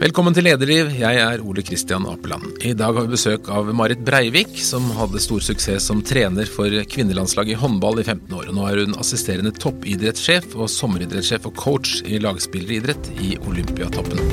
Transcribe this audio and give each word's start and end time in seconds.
Velkommen 0.00 0.32
til 0.32 0.46
Lederliv, 0.46 0.94
jeg 0.96 1.16
er 1.20 1.42
Ole 1.44 1.60
Kristian 1.60 2.06
Apeland. 2.08 2.54
I 2.64 2.70
dag 2.72 2.96
har 2.96 3.04
vi 3.04 3.12
besøk 3.12 3.50
av 3.52 3.66
Marit 3.76 4.00
Breivik, 4.00 4.54
som 4.64 4.86
hadde 4.96 5.20
stor 5.20 5.44
suksess 5.44 5.90
som 5.90 6.00
trener 6.00 6.48
for 6.48 6.72
kvinnelandslaget 6.88 7.52
i 7.52 7.58
håndball 7.60 8.00
i 8.00 8.06
15 8.06 8.32
år. 8.32 8.48
Nå 8.56 8.64
er 8.64 8.80
hun 8.80 8.96
assisterende 8.96 9.52
toppidrettssjef 9.60 10.56
og 10.56 10.72
sommeridrettssjef 10.72 11.50
og 11.52 11.60
coach 11.60 11.98
i 12.08 12.16
lagspilleridrett 12.16 13.12
i 13.20 13.34
Olympiatoppen. 13.44 14.24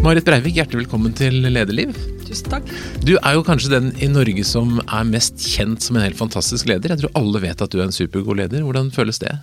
Marit 0.00 0.24
Breivik, 0.24 0.56
hjertelig 0.56 0.86
velkommen 0.86 1.12
til 1.20 1.36
Lederliv. 1.52 1.92
Tusen 2.24 2.48
takk. 2.56 2.76
Du 3.04 3.18
er 3.18 3.36
jo 3.36 3.44
kanskje 3.44 3.76
den 3.76 3.92
i 4.00 4.08
Norge 4.08 4.48
som 4.48 4.78
er 4.86 5.04
mest 5.12 5.44
kjent 5.52 5.84
som 5.84 6.00
en 6.00 6.08
helt 6.08 6.16
fantastisk 6.16 6.72
leder. 6.72 6.96
Jeg 6.96 7.04
tror 7.04 7.18
alle 7.20 7.44
vet 7.44 7.60
at 7.60 7.76
du 7.76 7.82
er 7.82 7.90
en 7.90 7.98
supergod 8.00 8.40
leder. 8.40 8.64
Hvordan 8.64 8.88
føles 8.96 9.20
det? 9.20 9.36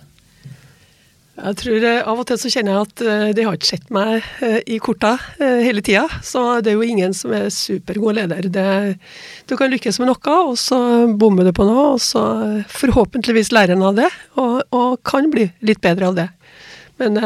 Jeg 1.40 1.56
tror 1.56 1.84
eh, 1.88 2.00
Av 2.04 2.20
og 2.20 2.26
til 2.28 2.38
så 2.40 2.50
kjenner 2.52 2.74
jeg 2.74 2.86
at 2.86 3.02
eh, 3.04 3.30
de 3.36 3.44
har 3.46 3.56
ikke 3.56 3.70
sett 3.70 3.92
meg 3.94 4.26
eh, 4.44 4.58
i 4.74 4.76
korta 4.82 5.14
hele 5.38 5.82
tida. 5.84 6.04
Så 6.24 6.42
det 6.64 6.72
er 6.72 6.76
jo 6.78 6.86
ingen 6.86 7.14
som 7.16 7.32
er 7.36 7.48
supergod 7.54 8.18
leder. 8.18 8.50
Det, 8.52 8.66
du 9.48 9.56
kan 9.58 9.72
lykkes 9.72 10.00
med 10.02 10.10
noe, 10.10 10.36
og 10.50 10.58
så 10.60 10.80
bommer 11.20 11.48
du 11.48 11.54
på 11.56 11.66
noe, 11.68 11.94
og 11.94 12.04
så 12.04 12.22
forhåpentligvis 12.74 13.52
lærer 13.56 13.76
en 13.76 13.86
av 13.88 13.96
det, 13.98 14.10
og, 14.36 14.60
og, 14.76 15.00
kan 15.06 15.30
bli 15.32 15.48
litt 15.64 15.80
bedre 15.84 16.10
av 16.10 16.18
det. 16.18 16.28
Men 17.00 17.16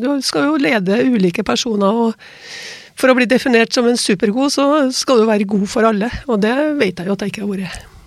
du 0.00 0.08
skal 0.24 0.48
jo 0.48 0.60
lede 0.60 1.02
ulike 1.04 1.44
personer, 1.44 2.04
og 2.06 2.96
for 2.96 3.12
å 3.12 3.16
bli 3.18 3.28
definert 3.28 3.76
som 3.76 3.88
en 3.88 4.00
supergod, 4.00 4.52
så 4.56 4.66
skal 4.96 5.20
du 5.20 5.28
være 5.28 5.48
god 5.48 5.68
for 5.68 5.88
alle. 5.88 6.08
Og 6.28 6.40
det 6.40 6.56
vet 6.80 7.00
jeg 7.00 7.10
jo 7.10 7.16
at 7.16 7.24
jeg 7.26 7.34
ikke 7.34 7.44
har 7.44 7.56
vært. 7.56 7.99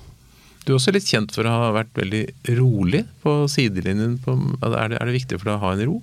Du 0.64 0.72
er 0.72 0.78
også 0.78 0.94
litt 0.96 1.10
kjent 1.10 1.34
for 1.36 1.48
å 1.48 1.54
ha 1.54 1.72
vært 1.76 1.92
veldig 2.00 2.24
rolig 2.60 3.04
på 3.24 3.36
sidelinjen. 3.52 4.16
På, 4.24 4.38
er, 4.64 4.94
det, 4.94 5.00
er, 5.00 5.10
det, 5.10 5.16
viktig 5.18 5.40
for 5.40 5.50
deg 5.50 5.58
å 5.58 5.64
ha 5.64 5.74
en 5.76 5.84
ro? 5.90 5.98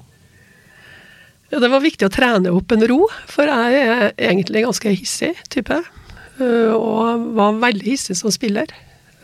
Ja, 1.51 1.63
det 1.65 1.71
var 1.73 1.83
viktig 1.83 2.07
å 2.07 2.13
trene 2.13 2.53
opp 2.55 2.75
en 2.75 2.85
ro, 2.91 3.01
for 3.31 3.49
jeg 3.49 3.81
er 3.81 4.13
egentlig 4.15 4.67
ganske 4.67 4.93
hissig 4.93 5.33
type. 5.51 5.81
Eh, 6.41 6.75
og 6.77 7.25
var 7.39 7.57
veldig 7.63 7.89
hissig 7.89 8.19
som 8.21 8.33
spiller. 8.35 8.69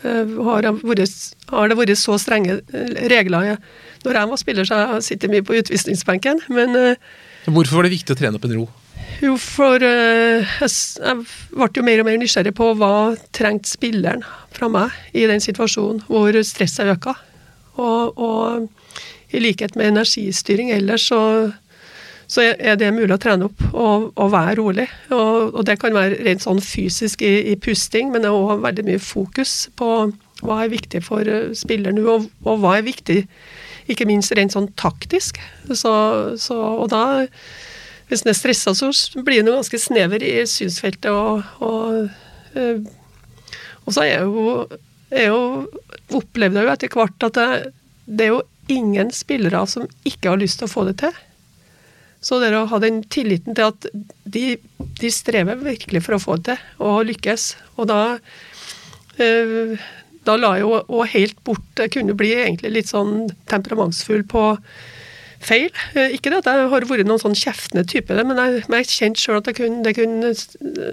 Eh, 0.03 0.33
har, 0.48 0.70
vært, 0.81 1.20
har 1.53 1.70
det 1.70 1.79
vært 1.79 2.01
så 2.01 2.17
strenge 2.20 2.59
eh, 2.73 2.97
regler 3.12 3.61
når 4.07 4.20
jeg 4.20 4.33
var 4.33 4.41
spiller, 4.41 4.67
så 4.69 4.81
jeg 4.81 5.07
sitter 5.11 5.33
mye 5.33 5.45
på 5.45 5.57
utvisningsbenken, 5.61 6.45
men 6.55 6.77
Hvorfor 7.47 7.79
var 7.79 7.87
det 7.87 7.97
viktig 7.97 8.14
å 8.14 8.19
trene 8.19 8.39
opp 8.39 8.45
en 8.47 8.57
ro? 8.57 8.67
Jo, 9.23 9.37
for 9.41 9.81
uh, 9.81 10.57
jeg, 10.61 10.73
jeg, 11.01 11.21
ble 11.55 11.69
jo 11.79 11.85
mer 11.87 12.03
og 12.03 12.09
mer 12.09 12.19
nysgjerrig 12.21 12.53
på 12.57 12.73
hva 12.77 12.93
trengte 13.35 13.71
spilleren 13.71 14.25
fra 14.57 14.69
meg 14.73 14.93
i 15.17 15.25
den 15.29 15.41
situasjonen 15.43 16.03
hvor 16.09 16.37
stresset 16.45 16.93
øka. 16.93 17.17
Og, 17.77 18.19
og, 18.21 18.69
i 19.35 19.41
likhet 19.43 19.75
med 19.77 19.91
energistyring 19.91 20.71
ellers, 20.71 21.09
så, 21.11 21.21
så, 22.31 22.45
er 22.55 22.79
det 22.79 22.93
mulig 22.95 23.11
å 23.17 23.21
trene 23.21 23.48
opp 23.48 23.65
og, 23.73 24.11
og 24.15 24.31
være 24.33 24.55
rolig. 24.61 24.87
Og, 25.11 25.51
og, 25.51 25.63
det 25.67 25.79
kan 25.83 25.97
være 25.97 26.20
rent 26.29 26.45
sånn 26.45 26.63
fysisk 26.63 27.25
i, 27.27 27.35
i 27.53 27.57
pusting, 27.61 28.13
men 28.13 28.25
det 28.25 28.31
er 28.31 28.39
òg 28.39 28.63
veldig 28.65 28.87
mye 28.87 29.03
fokus 29.03 29.67
på 29.77 29.91
hva 30.45 30.63
er 30.63 30.73
viktig 30.73 31.01
for 31.05 31.27
eh, 31.29 31.53
spilleren 31.57 31.98
nå, 31.98 32.19
og, 32.45 32.53
hva 32.61 32.77
er 32.79 32.87
viktig 32.87 33.23
ikke 33.93 34.07
minst 34.09 34.35
rent 34.37 34.55
sånn 34.55 34.69
taktisk. 34.79 35.39
Så, 35.70 35.93
så, 36.43 36.57
og 36.57 36.91
da 36.93 37.25
hvis 38.07 38.23
en 38.23 38.31
er 38.31 38.39
stressa, 38.39 38.75
så 38.75 38.91
blir 39.27 39.43
en 39.43 39.51
ganske 39.57 39.81
snever 39.83 40.23
i 40.23 40.35
synsfeltet. 40.51 41.11
Og, 41.11 41.43
og, 41.65 42.09
øh, 42.55 42.85
og 43.85 43.97
så 43.97 44.05
er 44.07 44.23
jo, 44.23 44.67
er 45.11 45.31
jo 45.33 45.41
opplevde 46.15 46.63
jeg 46.63 46.69
jo 46.69 46.75
etter 46.75 46.98
hvert 46.98 47.27
at 47.29 47.39
det, 47.39 47.73
det, 48.07 48.29
er 48.29 48.35
jo 48.37 48.45
ingen 48.71 49.11
spillere 49.15 49.65
som 49.71 49.89
ikke 50.07 50.33
har 50.33 50.43
lyst 50.43 50.63
til 50.63 50.71
å 50.71 50.75
få 50.75 50.87
det 50.89 50.98
til. 51.03 51.19
Så 52.23 52.41
det 52.43 52.55
å 52.57 52.67
ha 52.71 52.81
den 52.83 53.03
tilliten 53.13 53.55
til 53.55 53.69
at 53.69 53.87
de, 54.25 54.47
de 55.03 55.13
strever 55.13 55.59
virkelig 55.63 56.03
for 56.07 56.17
å 56.17 56.23
få 56.23 56.39
det 56.41 56.57
til 56.57 56.86
og 56.86 57.05
lykkes. 57.11 57.53
Og 57.77 57.91
da 57.91 58.01
øh, 59.23 59.77
da 60.27 60.35
la 60.39 60.57
jeg 60.59 60.67
jo 60.67 61.03
helt 61.13 61.39
bort 61.47 61.83
Jeg 61.83 61.92
kunne 61.95 62.17
bli 62.19 62.33
egentlig 62.35 62.73
litt 62.75 62.91
sånn 62.91 63.29
temperamentsfull 63.51 64.25
på 64.27 64.42
feil. 65.46 65.68
Eh, 65.95 66.17
ikke 66.17 66.33
det 66.33 66.42
at 66.42 66.51
jeg 66.51 66.68
har 66.73 66.86
vært 66.90 67.08
noen 67.08 67.23
sånn 67.23 67.36
kjeftende 67.39 67.86
type, 67.89 68.14
men 68.17 68.40
jeg, 68.40 68.62
men 68.68 68.83
jeg 68.83 68.92
kjente 68.92 69.23
sjøl 69.23 69.40
at 69.40 69.51
det 69.51 69.57
kunne, 69.58 69.95
kunne, 69.96 70.33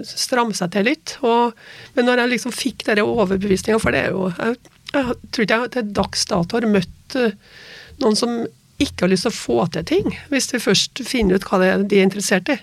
stramme 0.08 0.56
seg 0.56 0.74
til 0.74 0.88
litt. 0.90 1.16
Og, 1.26 1.54
men 1.96 2.08
når 2.08 2.24
jeg 2.24 2.34
liksom 2.34 2.54
fikk 2.56 2.86
denne 2.88 3.06
overbevisninga, 3.06 3.80
for 3.82 3.94
det 3.94 4.06
er 4.06 4.14
jo 4.14 4.28
Jeg, 4.34 4.58
jeg 4.94 5.16
tror 5.34 5.44
ikke 5.44 5.56
jeg 5.58 5.72
til 5.74 5.88
dags 5.96 6.28
dato 6.30 6.58
har 6.58 6.68
møtt 6.70 7.16
eh, 7.18 7.34
noen 8.02 8.18
som 8.18 8.44
ikke 8.82 9.04
har 9.04 9.10
lyst 9.12 9.26
til 9.26 9.32
å 9.32 9.38
få 9.38 9.58
til 9.74 9.86
ting, 9.86 10.14
hvis 10.30 10.50
de 10.50 10.62
først 10.62 11.02
finner 11.06 11.38
ut 11.38 11.46
hva 11.48 11.60
det 11.62 11.70
er 11.70 11.88
de 11.90 11.98
er 12.00 12.08
interessert 12.08 12.50
i. 12.50 12.58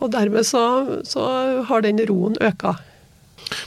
Og 0.00 0.12
dermed 0.14 0.46
så, 0.48 0.62
så 1.06 1.26
har 1.68 1.84
den 1.84 2.00
roen 2.08 2.38
øka. 2.40 2.78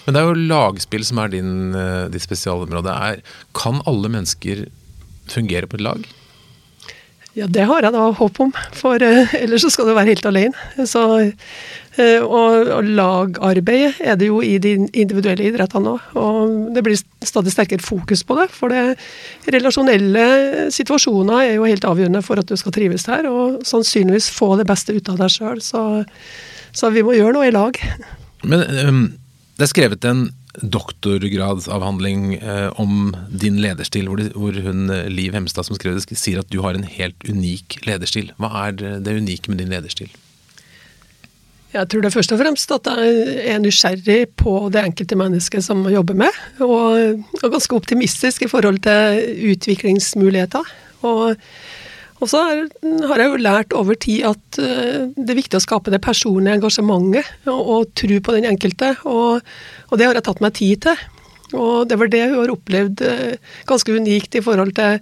Men 0.05 0.15
det 0.15 0.21
er 0.21 0.29
jo 0.29 0.47
lagspill 0.49 1.05
som 1.05 1.19
er 1.21 1.31
din, 1.33 1.53
eh, 1.77 2.09
ditt 2.11 2.23
spesialområde. 2.23 2.93
Er, 2.93 3.23
kan 3.57 3.81
alle 3.89 4.11
mennesker 4.11 4.65
fungere 5.31 5.69
på 5.69 5.79
et 5.79 5.85
lag? 5.85 6.07
Ja, 7.33 7.47
det 7.49 7.63
har 7.66 7.81
jeg 7.81 7.94
da 7.95 8.01
håp 8.13 8.39
om, 8.44 8.51
for 8.77 9.01
uh, 9.01 9.31
ellers 9.41 9.63
så 9.66 9.71
skal 9.73 9.88
du 9.89 9.95
være 9.95 10.11
helt 10.11 10.25
alene. 10.29 10.85
Så, 10.85 11.01
uh, 11.97 12.21
og, 12.21 12.69
og, 12.75 12.89
lagarbeid 12.99 14.03
er 14.05 14.19
det 14.21 14.27
jo 14.29 14.38
i 14.45 14.59
de 14.61 14.75
individuelle 14.85 15.47
idrettene 15.49 15.95
òg. 15.95 16.11
Og 16.21 16.53
det 16.75 16.83
blir 16.85 16.99
stadig 17.25 17.55
sterkere 17.55 17.81
fokus 17.81 18.21
på 18.27 18.38
det. 18.38 18.45
For 18.53 18.69
det 18.69 19.55
relasjonelle 19.55 20.69
situasjoner 20.73 21.47
er 21.47 21.55
jo 21.55 21.66
helt 21.66 21.89
avgjørende 21.89 22.21
for 22.25 22.38
at 22.38 22.53
du 22.53 22.59
skal 22.59 22.75
trives 22.77 23.07
her, 23.09 23.25
og 23.25 23.65
sannsynligvis 23.65 24.29
få 24.35 24.53
det 24.61 24.69
beste 24.69 24.94
ut 24.94 25.09
av 25.09 25.17
deg 25.23 25.33
sjøl. 25.33 25.63
Så, 25.65 25.83
så, 26.69 26.94
vi 26.94 27.01
må 27.01 27.17
gjøre 27.17 27.33
noe 27.39 27.50
i 27.50 27.55
lag. 27.55 27.81
Men 28.45 28.67
um, 28.85 29.03
det 29.57 29.65
er 29.65 29.73
skrevet 29.73 30.05
en 30.05 30.27
doktorgradsavhandling 30.61 32.35
eh, 32.35 32.69
om 32.79 33.15
din 33.29 33.57
lederstil, 33.61 34.09
hvor, 34.09 34.59
hun 34.65 34.89
eh, 34.93 35.09
Liv 35.09 35.33
Hemstad 35.33 35.65
som 35.65 35.77
skrev 35.77 35.97
det, 35.97 36.17
sier 36.17 36.43
at 36.43 36.51
du 36.53 36.61
har 36.61 36.77
en 36.77 36.85
helt 36.85 37.17
unik 37.25 37.79
lederstil. 37.87 38.29
Hva 38.37 38.67
er 38.67 38.77
det, 38.77 39.15
unike 39.17 39.49
med 39.49 39.63
din 39.63 39.73
lederstil? 39.73 40.13
Jeg 41.73 41.89
tror 41.89 42.03
det 42.03 42.11
er 42.11 42.13
først 42.13 42.35
og 42.35 42.37
fremst 42.37 42.71
at 42.75 42.87
jeg 42.93 43.45
er 43.49 43.61
nysgjerrig 43.63 44.19
på 44.37 44.51
det 44.69 44.83
enkelte 44.83 45.17
mennesket 45.17 45.65
som 45.65 45.81
jobber 45.89 46.19
med, 46.21 46.41
og, 46.61 47.23
og 47.41 47.47
ganske 47.49 47.79
optimistisk 47.79 48.45
i 48.45 48.51
forhold 48.51 48.77
til 48.85 49.23
utviklingsmuligheter. 49.55 50.69
Og 51.01 51.33
og 52.22 52.29
så 52.29 52.44
har 52.44 53.22
jeg 53.22 53.31
jo 53.31 53.41
lært 53.41 53.74
over 53.75 53.97
tid 54.00 54.28
at 54.29 54.62
eh, 54.62 55.09
det 55.16 55.34
er 55.34 55.41
viktig 55.41 55.59
å 55.59 55.63
skape 55.66 55.94
det 55.94 56.03
personlige 56.03 56.59
engasjementet 56.59 57.50
og, 57.50 57.59
og 57.59 57.91
tro 58.00 58.19
på 58.24 58.38
den 58.38 58.47
enkelte, 58.53 58.94
og, 59.09 59.44
og, 59.90 59.97
det 60.00 60.07
har 60.07 60.19
jeg 60.19 60.28
tatt 60.29 60.44
meg 60.44 60.56
tid 60.59 60.88
til. 60.88 61.03
Og 61.53 61.85
det 61.85 62.00
var 62.01 62.09
det 62.09 62.22
hun 62.31 62.40
har 62.40 62.51
opplevd 62.53 63.01
eh, 63.06 63.51
ganske 63.69 63.94
unikt 63.94 64.38
i 64.40 64.41
forhold 64.41 64.72
til 64.78 64.97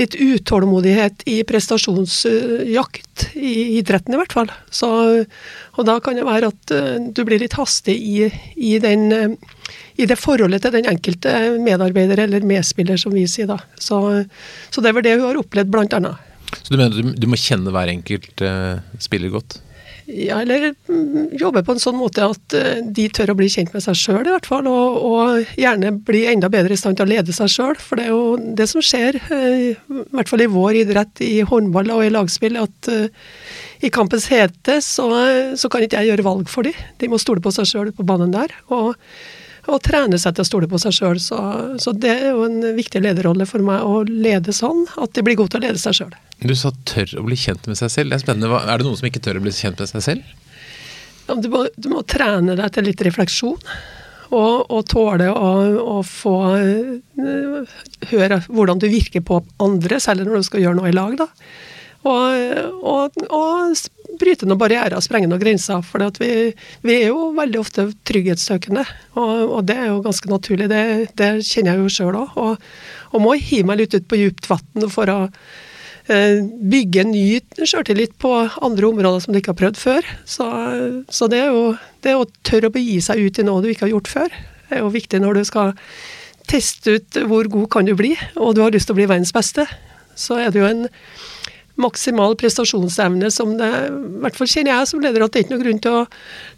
litt 0.00 0.16
utålmodighet 0.18 1.22
i 1.30 1.36
prestasjonsjakt, 1.46 3.28
i 3.38 3.52
idretten 3.78 4.16
i 4.16 4.18
hvert 4.18 4.34
fall. 4.34 4.50
Så, 4.74 4.90
og 5.76 5.86
da 5.86 6.00
kan 6.02 6.18
det 6.18 6.26
være 6.26 6.50
at 6.50 6.74
eh, 6.74 6.98
du 7.06 7.22
blir 7.28 7.42
litt 7.42 7.54
hastig 7.58 7.94
i, 7.94 8.26
i, 8.56 8.74
den, 8.82 9.36
i 9.94 10.08
det 10.10 10.18
forholdet 10.18 10.64
til 10.64 10.74
den 10.74 10.90
enkelte 10.90 11.36
medarbeider 11.62 12.24
eller 12.26 12.50
medspiller, 12.50 12.98
som 12.98 13.14
vi 13.14 13.28
sier 13.30 13.50
da. 13.52 13.60
Så, 13.78 14.02
så 14.74 14.82
det 14.82 14.96
var 14.96 15.06
det 15.06 15.18
hun 15.20 15.28
har 15.28 15.42
opplevd, 15.44 15.70
blant 15.70 15.98
annet. 16.00 16.31
Så 16.60 16.72
du 16.72 16.78
mener 16.78 16.94
du, 16.94 17.12
du 17.16 17.28
må 17.30 17.38
kjenne 17.40 17.72
hver 17.74 17.90
enkelt 17.92 18.42
uh, 18.44 18.80
spiller 19.02 19.32
godt? 19.32 19.60
Ja, 20.02 20.40
eller 20.42 20.72
mm, 20.88 21.36
jobbe 21.38 21.62
på 21.62 21.76
en 21.76 21.80
sånn 21.80 21.96
måte 21.96 22.24
at 22.26 22.56
uh, 22.58 22.80
de 22.82 23.06
tør 23.14 23.32
å 23.32 23.36
bli 23.38 23.48
kjent 23.52 23.72
med 23.74 23.84
seg 23.84 23.98
sjøl, 23.98 24.22
i 24.26 24.32
hvert 24.34 24.48
fall. 24.50 24.68
Og, 24.70 24.98
og, 25.08 25.52
gjerne 25.58 25.94
bli 26.04 26.24
enda 26.32 26.50
bedre 26.52 26.76
i 26.76 26.80
stand 26.80 26.98
til 26.98 27.06
å 27.06 27.12
lede 27.12 27.34
seg 27.36 27.52
sjøl. 27.52 27.76
For 27.80 28.00
det 28.00 28.08
er 28.08 28.12
jo 28.12 28.54
det 28.58 28.68
som 28.70 28.84
skjer, 28.84 29.20
uh, 29.30 29.68
i 29.70 30.00
hvert 30.12 30.32
fall 30.32 30.44
i 30.44 30.50
vår 30.52 30.82
idrett, 30.84 31.22
i 31.24 31.44
håndball 31.48 31.94
og 31.94 32.06
i 32.06 32.12
lagspill, 32.12 32.58
at 32.60 32.90
i 33.82 33.90
kampens 33.94 34.28
hete 34.30 34.78
så, 34.84 35.08
så, 35.58 35.70
kan 35.70 35.82
ikke 35.82 36.02
jeg 36.02 36.12
gjøre 36.12 36.26
valg 36.26 36.50
for 36.50 36.66
dem. 36.66 36.76
De 37.00 37.08
må 37.10 37.18
stole 37.22 37.42
på 37.42 37.54
seg 37.54 37.70
sjøl 37.70 37.94
på 37.96 38.06
banen 38.06 38.34
der. 38.34 38.52
og 38.74 38.98
og 39.70 39.78
trene 39.84 40.18
seg 40.18 40.34
til 40.34 40.42
å 40.42 40.48
stole 40.48 40.68
på 40.70 40.80
seg 40.82 40.94
sjøl. 40.96 41.20
Så, 41.22 41.38
så, 41.82 41.94
det 41.94 42.10
er 42.10 42.28
jo 42.32 42.46
en 42.48 42.74
viktig 42.76 43.02
lederrolle 43.04 43.46
for 43.48 43.62
meg 43.64 43.84
å 43.86 44.02
lede 44.08 44.54
sånn 44.56 44.84
at 44.98 45.14
de 45.14 45.24
blir 45.26 45.38
gode 45.38 45.54
til 45.54 45.62
å 45.62 45.66
lede 45.68 45.82
seg 45.82 45.98
sjøl. 46.00 46.14
Du 46.42 46.54
sa 46.58 46.72
'tør 46.74 47.20
å 47.20 47.26
bli 47.28 47.38
kjent 47.38 47.68
med 47.70 47.78
seg 47.78 47.92
selv'. 47.94 48.10
Det 48.10 48.18
Er 48.18 48.24
spennende. 48.24 48.62
Er 48.66 48.78
det 48.78 48.86
noen 48.86 48.98
som 48.98 49.06
ikke 49.06 49.22
tør 49.22 49.38
å 49.38 49.44
bli 49.44 49.54
kjent 49.54 49.78
med 49.78 49.92
seg 49.92 50.02
selv? 50.02 50.22
Ja, 51.28 51.36
du, 51.38 51.48
må, 51.48 51.66
du, 51.76 51.88
må, 51.92 52.02
trene 52.02 52.56
deg 52.58 52.72
til 52.74 52.88
litt 52.90 53.02
refleksjon. 53.06 53.60
Og, 54.32 54.70
og 54.72 54.86
tåle 54.88 55.28
å, 55.28 55.48
å, 55.76 55.98
få 56.08 56.36
uh, 56.56 57.72
høre 58.08 58.38
hvordan 58.48 58.80
du 58.80 58.86
virker 58.88 59.20
på 59.20 59.42
andre, 59.60 59.98
særlig 60.00 60.24
når 60.24 60.40
du 60.40 60.46
skal 60.48 60.62
gjøre 60.64 60.78
noe 60.78 60.88
i 60.88 60.96
lag. 60.96 61.18
da. 61.20 61.28
Og, 62.02 62.78
og, 62.82 63.18
og 63.30 64.16
bryte 64.18 64.46
noen 64.46 64.60
barrierer, 64.60 64.98
sprenge 65.02 65.28
noen 65.30 65.40
grenser. 65.42 65.82
For 65.86 66.02
vi, 66.18 66.52
vi, 66.84 66.94
er 66.96 67.10
jo 67.10 67.30
veldig 67.36 67.60
ofte 67.60 67.88
trygghetssøkende, 68.08 68.84
og, 69.14 69.34
og, 69.46 69.60
det 69.68 69.78
er 69.78 69.90
jo 69.90 70.00
ganske 70.04 70.30
naturlig. 70.30 70.70
Det, 70.72 70.84
det 71.18 71.32
kjenner 71.46 71.76
jeg 71.76 71.82
jo 71.82 71.92
sjøl 71.96 72.22
òg. 72.24 72.38
Og, 72.42 72.70
og, 73.12 73.20
må 73.22 73.36
hive 73.38 73.68
meg 73.70 73.82
litt 73.82 73.96
ut 73.96 74.08
på 74.10 74.20
djupt 74.20 74.48
vann 74.50 74.88
for 74.92 75.12
å 75.12 75.18
eh, 76.10 76.42
bygge 76.74 77.06
ny 77.10 77.26
sjøltillit 77.62 78.16
på 78.22 78.32
andre 78.40 78.90
områder 78.90 79.24
som 79.24 79.34
du 79.34 79.40
ikke 79.40 79.54
har 79.54 79.62
prøvd 79.62 79.82
før. 79.82 80.10
Så, 80.28 80.48
så 81.12 81.30
det, 81.32 81.44
er 81.44 81.54
jo, 81.54 81.76
det 82.04 82.16
å 82.18 82.26
tørre 82.46 82.72
å 82.72 82.74
begi 82.74 82.98
seg 83.04 83.22
ut 83.22 83.38
i 83.38 83.46
noe 83.46 83.62
du 83.62 83.70
ikke 83.72 83.86
har 83.88 83.94
gjort 83.96 84.12
før, 84.12 84.42
er 84.72 84.82
jo 84.82 84.92
viktig 84.92 85.20
når 85.22 85.38
du 85.38 85.46
skal 85.46 85.76
teste 86.50 86.96
ut 86.98 87.18
hvor 87.30 87.46
god 87.48 87.68
kan 87.70 87.86
du 87.86 87.94
bli, 87.96 88.16
og 88.34 88.56
du 88.56 88.64
har 88.64 88.72
lyst 88.74 88.88
til 88.90 88.96
å 88.96 88.98
bli 88.98 89.06
verdens 89.06 89.34
beste. 89.34 89.66
Så 90.18 90.36
er 90.42 90.50
det 90.52 90.60
jo 90.60 90.68
en 90.68 90.88
maksimal 91.80 92.34
prestasjonsevne 92.40 93.30
som 93.32 93.54
det 93.56 93.68
I 93.68 94.20
hvert 94.24 94.36
fall 94.38 94.50
kjenner 94.50 94.74
jeg 94.74 94.90
som 94.90 95.02
leder 95.02 95.24
at 95.24 95.32
det 95.32 95.40
er 95.40 95.46
ikke 95.46 95.54
noe 95.54 95.64
grunn 95.64 95.82
til 95.82 95.98
å 95.98 96.02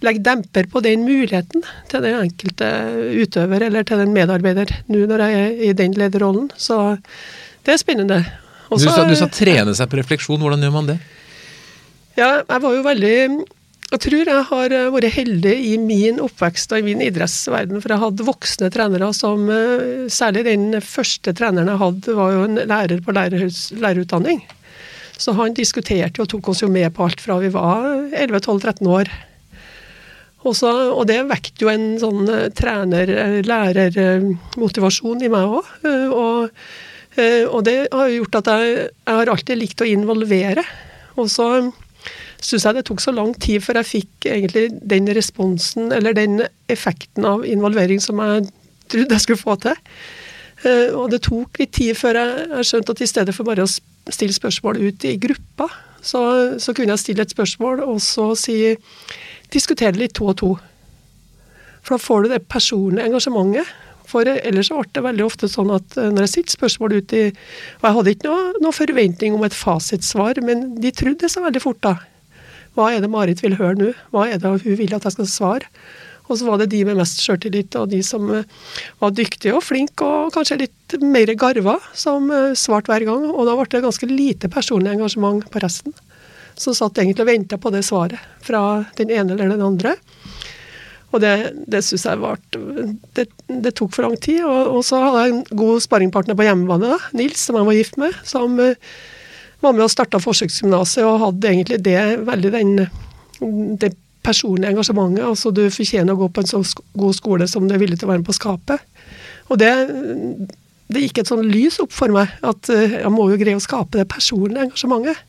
legge 0.06 0.24
demper 0.26 0.68
på 0.70 0.82
den 0.84 1.04
muligheten 1.06 1.64
til 1.90 2.04
den 2.04 2.18
enkelte 2.24 2.70
utøver 3.22 3.68
eller 3.68 3.86
til 3.86 4.02
den 4.02 4.14
medarbeider 4.16 4.72
nå 4.90 5.04
når 5.10 5.24
jeg 5.24 5.42
er 5.42 5.66
i 5.68 5.72
den 5.78 5.94
lederrollen. 5.98 6.50
Så 6.58 6.96
det 7.64 7.76
er 7.76 7.80
spennende. 7.80 8.22
Også, 8.68 8.88
du, 8.88 8.90
sa, 8.90 9.04
du 9.06 9.18
sa 9.18 9.28
trene 9.30 9.74
seg 9.76 9.90
på 9.90 10.00
refleksjon, 10.00 10.40
hvordan 10.42 10.66
gjør 10.66 10.74
man 10.74 10.94
det? 10.94 10.98
Ja, 12.18 12.40
jeg 12.42 12.62
var 12.62 12.74
jo 12.74 12.82
veldig 12.86 13.18
jeg 13.94 14.00
tror 14.02 14.26
jeg 14.26 14.44
har 14.48 14.72
vært 14.90 15.14
heldig 15.14 15.52
i 15.68 15.74
min 15.78 16.16
oppvekst 16.24 16.72
og 16.74 16.80
i 16.80 16.86
min 16.88 17.02
idrettsverden, 17.04 17.78
for 17.78 17.92
jeg 17.92 18.02
hadde 18.02 18.26
voksne 18.26 18.70
trenere 18.74 19.10
som 19.14 19.44
eh, 19.52 20.08
Særlig 20.10 20.42
den 20.48 20.64
første 20.82 21.34
treneren 21.36 21.70
jeg 21.70 21.82
hadde, 21.82 22.16
var 22.18 22.32
jo 22.34 22.42
en 22.48 22.58
lærer 22.58 23.02
på 23.04 23.14
lærerutdanning. 23.14 24.42
Så 25.20 25.32
han 25.38 25.54
diskuterte 25.54 26.22
og 26.22 26.28
tok 26.30 26.48
oss 26.50 26.62
jo 26.64 26.68
med 26.72 26.94
på 26.94 27.04
alt 27.06 27.20
fra 27.22 27.38
vi 27.42 27.50
var 27.54 27.80
11-12-13 28.10 28.88
år. 28.90 29.06
Også, 30.44 30.68
og 30.92 31.06
det 31.08 31.24
vekket 31.30 31.62
jo 31.64 31.68
en 31.72 31.98
sånn 32.00 32.28
uh, 32.28 32.48
trener-lærer-motivasjon 32.52 35.22
i 35.24 35.28
meg 35.32 35.44
òg. 35.48 35.64
Og, 36.12 36.50
og, 37.48 37.60
det 37.64 37.88
har 37.94 38.08
gjort 38.12 38.34
at 38.42 38.48
jeg, 38.52 38.66
jeg, 38.90 39.14
har 39.14 39.28
alltid 39.32 39.56
likt 39.60 39.80
å 39.80 39.88
involvere. 39.88 40.62
Og 41.16 41.30
så 41.32 41.72
syns 42.44 42.64
jeg 42.66 42.74
det 42.76 42.84
tok 42.90 43.00
så 43.00 43.12
lang 43.14 43.32
tid 43.40 43.62
før 43.64 43.76
jeg 43.80 43.92
fikk 43.92 44.12
egentlig 44.28 44.66
den 44.82 45.06
responsen, 45.16 45.92
eller 45.96 46.12
den 46.16 46.42
effekten 46.68 47.24
av 47.28 47.44
involvering 47.48 48.00
som 48.02 48.18
jeg 48.20 48.44
trodde 48.92 49.14
jeg 49.16 49.24
skulle 49.24 49.40
få 49.40 49.54
til. 49.62 49.76
Og 50.96 51.10
det 51.12 51.22
tok 51.26 51.60
litt 51.60 51.74
tid 51.76 51.96
før 51.98 52.18
jeg, 52.20 52.64
skjønte 52.68 52.94
at 52.94 53.02
i 53.04 53.08
stedet 53.10 53.34
for 53.36 53.48
bare 53.48 53.66
å 53.66 53.70
stille 54.12 54.36
spørsmål 54.36 54.80
ut 54.80 55.06
i 55.08 55.16
gruppa. 55.20 55.68
Så, 56.04 56.20
så, 56.60 56.74
kunne 56.76 56.92
jeg 56.92 57.00
stille 57.00 57.24
et 57.24 57.32
spørsmål 57.32 57.80
og 57.86 58.00
så 58.04 58.34
si 58.36 58.58
diskutere 59.54 59.96
litt 59.96 60.16
to 60.18 60.28
og 60.28 60.36
to. 60.40 60.52
For 61.84 61.96
da 61.96 62.00
får 62.00 62.24
du 62.24 62.34
det 62.34 62.44
personlige 62.52 63.08
engasjementet. 63.08 63.72
For 64.08 64.28
ellers 64.28 64.68
ble 64.68 64.84
det 64.92 65.04
veldig 65.04 65.24
ofte 65.24 65.48
sånn 65.48 65.72
at 65.72 65.96
eh, 65.96 66.10
når 66.12 66.26
jeg 66.26 66.32
stilte 66.34 66.56
spørsmål 66.58 66.96
ut 66.98 67.14
i 67.16 67.22
Og 67.30 67.86
jeg 67.86 67.96
hadde 67.96 68.12
ikke 68.12 68.28
noe, 68.28 68.50
noe 68.60 68.76
forventning 68.76 69.36
om 69.36 69.46
et 69.46 69.56
fasitsvar, 69.56 70.42
men 70.44 70.74
de 70.82 70.92
trodde 70.92 71.30
så 71.32 71.40
veldig 71.44 71.62
fort, 71.64 71.80
da. 71.84 71.94
Hva 72.76 72.90
er 72.92 73.00
det 73.00 73.10
Marit 73.10 73.40
vil 73.42 73.56
høre 73.56 73.78
nå? 73.78 73.92
Hva 74.12 74.26
er 74.28 74.42
det 74.42 74.50
hun 74.50 74.78
vil 74.80 74.96
at 74.96 75.06
jeg 75.06 75.16
skal 75.16 75.30
svare? 75.30 75.70
Og 76.24 76.38
så 76.40 76.46
var 76.48 76.60
det 76.60 76.70
de 76.72 76.80
med 76.88 76.96
mest 76.96 77.20
sjøltillit, 77.20 77.74
og 77.76 77.90
de 77.92 78.00
som 78.06 78.30
eh, 78.32 78.46
var 79.02 79.12
dyktige 79.12 79.52
og 79.56 79.64
flinke 79.64 80.06
og 80.08 80.32
kanskje 80.34 80.62
litt 80.62 80.96
mer 81.02 81.32
garva, 81.36 81.76
som 81.92 82.30
eh, 82.32 82.54
svarte 82.56 82.92
hver 82.92 83.04
gang. 83.08 83.26
Og 83.28 83.44
da 83.48 83.56
ble 83.58 83.68
det 83.74 83.84
ganske 83.84 84.08
lite 84.08 84.48
personlig 84.52 84.94
engasjement 84.94 85.44
på 85.52 85.62
resten. 85.64 85.96
Som 86.56 86.76
satt 86.76 87.00
egentlig 87.02 87.26
og 87.26 87.32
venta 87.32 87.58
på 87.60 87.72
det 87.74 87.82
svaret 87.84 88.20
fra 88.44 88.84
den 88.96 89.12
ene 89.12 89.34
eller 89.34 89.52
den 89.52 89.64
andre. 89.64 89.96
Og 91.14 91.20
det, 91.22 91.34
det 91.70 91.82
syns 91.86 92.06
jeg 92.08 92.18
var 92.22 92.40
det, 93.14 93.28
det, 93.46 93.72
tok 93.76 93.92
for 93.94 94.06
lang 94.06 94.16
tid. 94.18 94.40
Og, 94.42 94.78
og, 94.78 94.80
så 94.86 94.98
hadde 95.02 95.24
jeg 95.24 95.34
en 95.34 95.42
god 95.60 95.84
sparringpartner 95.84 96.38
på 96.38 96.46
hjemmebane, 96.46 96.90
da, 96.90 96.98
Nils, 97.14 97.42
som 97.42 97.58
jeg 97.60 97.68
var 97.68 97.76
gift 97.76 97.98
med, 98.02 98.16
som 98.26 98.56
uh, 98.58 98.96
var 99.62 99.76
med 99.76 99.86
og 99.86 99.92
starta 99.92 100.18
forsøksgymnaset 100.22 101.04
og 101.06 101.20
hadde 101.22 101.52
egentlig 101.52 101.78
det 101.86 102.00
veldig 102.26 102.54
den 102.54 102.74
det 103.80 103.94
personlige 104.24 104.72
engasjementet. 104.74 105.24
Altså 105.26 105.52
du 105.54 105.62
fortjener 105.72 106.14
å 106.14 106.24
gå 106.24 106.30
på 106.32 106.44
en 106.44 106.50
så 106.50 106.62
god 106.96 107.16
skole 107.16 107.48
som 107.50 107.68
du 107.68 107.76
er 107.76 107.82
villig 107.82 108.00
til 108.00 108.08
å 108.08 108.14
være 108.14 108.22
med 108.22 108.28
på 108.28 108.34
å 108.34 108.40
skape. 108.40 108.78
Og 109.52 109.60
det, 109.60 109.72
det 110.92 111.04
gikk 111.04 111.20
et 111.20 111.30
sånn 111.30 111.44
lys 111.46 111.78
opp 111.84 111.92
for 111.94 112.12
meg, 112.14 112.32
at 112.46 112.72
eh, 112.72 112.98
jeg 113.02 113.12
må 113.12 113.28
jo 113.30 113.40
greie 113.40 113.58
å 113.58 113.62
skape 113.62 114.00
det 114.00 114.08
personlige 114.10 114.70
engasjementet. 114.70 115.22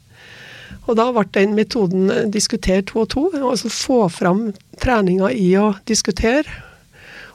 Og 0.86 0.98
da 1.00 1.08
ble 1.10 1.26
den 1.34 1.56
metoden 1.58 2.30
diskutert 2.34 2.92
to 2.92 3.02
og 3.02 3.10
to, 3.14 3.26
altså 3.40 3.72
få 3.74 4.00
fram 4.14 4.48
treninga 4.82 5.32
i 5.34 5.50
å 5.58 5.72
diskutere. 5.90 6.62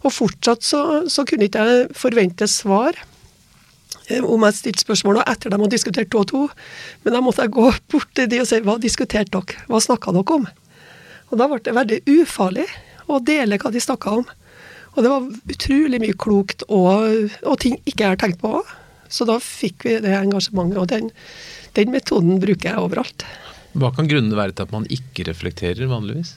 Og 0.05 0.15
fortsatt 0.15 0.65
så, 0.65 0.83
så 1.11 1.27
kunne 1.29 1.49
ikke 1.49 1.65
jeg 1.67 1.89
forvente 1.99 2.47
svar 2.49 2.95
eh, 4.09 4.23
om 4.23 4.47
jeg 4.47 4.59
stilte 4.61 4.87
spørsmål 4.87 5.23
etter 5.27 5.51
de 5.51 5.59
hadde 5.59 5.75
diskutert 5.75 6.13
to 6.13 6.23
og 6.23 6.31
to. 6.31 6.47
Men 7.05 7.19
da 7.19 7.25
måtte 7.25 7.45
jeg 7.45 7.57
gå 7.59 7.69
bort 7.93 8.15
til 8.17 8.31
de 8.31 8.41
og 8.45 8.49
si 8.49 8.63
hva 8.65 8.79
diskuterte 8.81 9.35
dere, 9.35 9.67
hva 9.69 9.83
snakka 9.83 10.15
dere 10.17 10.39
om? 10.39 10.49
Og 11.31 11.39
da 11.39 11.47
ble 11.51 11.61
det 11.63 11.77
veldig 11.77 12.01
ufarlig 12.19 12.67
å 13.11 13.19
dele 13.23 13.59
hva 13.61 13.73
de 13.73 13.83
snakka 13.83 14.15
om. 14.21 14.29
Og 14.97 15.05
det 15.05 15.11
var 15.13 15.55
utrolig 15.55 16.01
mye 16.03 16.19
klokt 16.19 16.65
og, 16.67 17.31
og 17.47 17.59
ting 17.63 17.77
ikke 17.85 18.05
jeg 18.05 18.15
har 18.15 18.21
tenkt 18.21 18.41
på 18.43 18.57
òg. 18.61 18.73
Så 19.11 19.27
da 19.27 19.41
fikk 19.43 19.87
vi 19.87 19.97
det 20.03 20.15
engasjementet, 20.15 20.79
og 20.79 20.87
den, 20.91 21.09
den, 21.75 21.91
metoden 21.91 22.39
bruker 22.43 22.71
jeg 22.71 22.83
overalt. 22.83 23.25
Hva 23.75 23.91
kan 23.95 24.07
grunnene 24.11 24.39
være 24.39 24.55
til 24.55 24.69
at 24.69 24.75
man 24.75 24.87
ikke 24.91 25.27
reflekterer 25.27 25.91
vanligvis? 25.91 26.37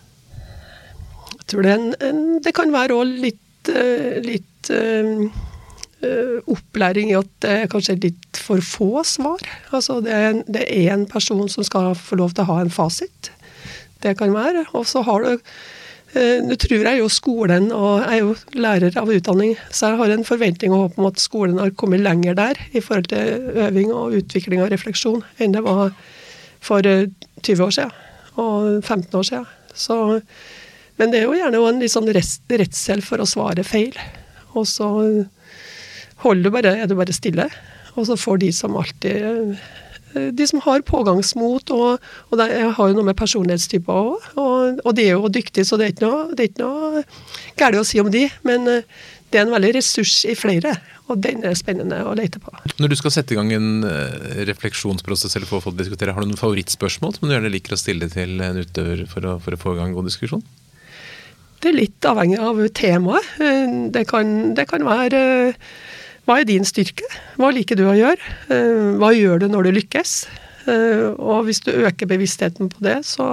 Jeg 1.33 1.47
tror 1.51 1.65
det, 1.65 1.73
en, 1.73 1.89
en, 2.01 2.21
det 2.45 2.53
kan 2.57 2.73
være 2.73 2.97
òg 2.97 3.13
litt, 3.25 3.69
uh, 3.69 4.17
litt 4.25 4.71
uh, 4.73 5.25
opplæring 6.49 7.13
i 7.13 7.19
at 7.19 7.29
det 7.45 7.53
er 7.61 7.69
kanskje 7.71 7.99
litt 8.07 8.41
for 8.41 8.61
få 8.65 9.05
svar. 9.07 9.45
Altså 9.69 9.99
det 10.03 10.17
er, 10.17 10.41
det 10.49 10.65
er 10.65 10.95
en 10.95 11.05
person 11.09 11.45
som 11.49 11.65
skal 11.65 11.93
få 11.97 12.17
lov 12.21 12.33
til 12.33 12.45
å 12.45 12.55
ha 12.55 12.59
en 12.63 12.73
fasit 12.73 13.29
det 14.03 14.17
kan 14.19 14.33
være. 14.35 14.65
Og 14.77 14.85
så 14.89 15.03
har 15.05 15.25
du 15.25 15.31
eh, 15.33 16.39
Nå 16.45 16.57
tror 16.61 16.87
jeg 16.89 16.99
jo 16.99 17.09
skolen, 17.11 17.71
og 17.73 18.03
jeg 18.03 18.19
er 18.19 18.21
jo 18.21 18.35
lærer 18.65 18.97
av 19.01 19.09
utdanning, 19.09 19.55
så 19.71 19.91
jeg 19.91 20.01
har 20.01 20.13
en 20.13 20.27
forventning 20.27 20.75
og 20.75 20.87
håp 20.87 20.99
om 21.01 21.09
at 21.09 21.21
skolen 21.21 21.61
har 21.61 21.73
kommet 21.79 22.03
lenger 22.05 22.37
der 22.37 22.59
i 22.71 22.83
forhold 22.83 23.09
til 23.13 23.49
øving 23.67 23.93
og 23.93 24.19
utvikling 24.19 24.61
og 24.63 24.71
refleksjon 24.73 25.23
enn 25.41 25.55
det 25.55 25.63
var 25.65 25.95
for 26.63 26.85
20 26.85 27.09
eh, 27.09 27.65
år 27.65 27.73
siden 27.79 27.99
og 28.39 28.83
15 28.83 29.17
år 29.19 29.27
siden. 29.29 29.49
Så, 29.73 29.95
men 30.97 31.11
det 31.11 31.21
er 31.21 31.27
jo 31.27 31.37
gjerne 31.37 31.61
en 31.69 31.81
litt 31.81 31.93
sånn 31.93 32.09
redsel 32.09 33.01
for 33.05 33.21
å 33.21 33.29
svare 33.29 33.65
feil. 33.65 33.97
Og 34.53 34.67
så 34.69 34.89
holder 36.23 36.43
du 36.45 36.53
bare, 36.53 36.75
er 36.77 36.89
du 36.89 36.95
bare 36.97 37.15
stille, 37.15 37.47
og 37.93 38.07
så 38.07 38.17
får 38.17 38.41
de 38.41 38.51
som 38.55 38.77
alltid 38.79 39.57
de 40.13 40.47
som 40.49 40.61
har 40.65 40.85
pågangsmot, 40.87 41.73
og, 41.73 42.03
og 42.29 42.39
det 42.39 42.47
har 42.77 42.89
jo 42.89 42.97
noe 42.97 43.09
med 43.09 43.17
personlighetstyper 43.19 43.99
òg. 44.03 44.29
Og, 44.37 44.79
og, 44.83 44.91
de 44.97 45.07
er 45.07 45.17
jo 45.17 45.31
dyktige, 45.33 45.65
så 45.67 45.79
det 45.79 45.87
er 45.87 45.95
ikke 45.95 46.07
noe, 46.07 46.37
det 46.37 46.49
er 46.51 47.03
galt 47.59 47.81
å 47.81 47.85
si 47.87 48.01
om 48.03 48.11
de. 48.13 48.27
Men 48.47 48.69
eh, 48.69 48.87
det 49.33 49.41
er 49.41 49.47
en 49.47 49.55
veldig 49.55 49.71
ressurs 49.79 50.19
i 50.29 50.35
flere, 50.37 50.75
og 51.09 51.21
den 51.23 51.41
er 51.47 51.55
spennende 51.57 52.03
å 52.05 52.13
lete 52.17 52.41
på. 52.41 52.53
Når 52.77 52.93
du 52.93 52.97
skal 52.99 53.15
sette 53.15 53.33
i 53.33 53.37
gang 53.39 53.49
en 53.55 53.87
eh, 53.89 54.43
refleksjonsprosess 54.51 55.33
eller 55.39 55.49
få 55.49 55.61
folk 55.63 55.79
diskutere, 55.79 56.13
har 56.13 56.21
du 56.21 56.29
noen 56.29 56.41
favorittspørsmål 56.41 57.17
som 57.17 57.25
du 57.25 57.33
gjerne 57.33 57.53
liker 57.53 57.73
å 57.73 57.81
stille 57.81 58.11
til 58.13 58.37
en 58.45 58.61
utøver 58.61 59.07
for 59.09 59.25
å, 59.25 59.39
for 59.41 59.57
å 59.57 59.61
få 59.63 59.73
i 59.73 59.81
gang 59.81 59.89
en 59.89 59.97
god 59.97 60.11
diskusjon? 60.11 60.45
Det 61.63 61.71
er 61.71 61.79
litt 61.79 62.05
avhengig 62.05 62.37
av 62.43 62.57
temaet. 62.75 63.27
Det 63.95 64.03
kan, 64.09 64.53
det 64.53 64.67
kan 64.67 64.83
være 64.83 65.21
hva 66.23 66.39
er 66.39 66.47
din 66.47 66.63
styrke? 66.63 67.07
Hva 67.39 67.51
liker 67.51 67.75
du 67.75 67.83
å 67.89 67.97
gjøre? 67.97 68.33
Eh, 68.53 68.95
hva 69.01 69.11
gjør 69.11 69.43
du 69.43 69.49
når 69.51 69.67
du 69.67 69.77
lykkes? 69.79 70.13
Eh, 70.71 71.09
og 71.19 71.49
hvis 71.49 71.59
du 71.65 71.73
øker 71.75 72.07
bevisstheten 72.07 72.69
på 72.71 72.83
det, 72.85 73.01
så 73.07 73.25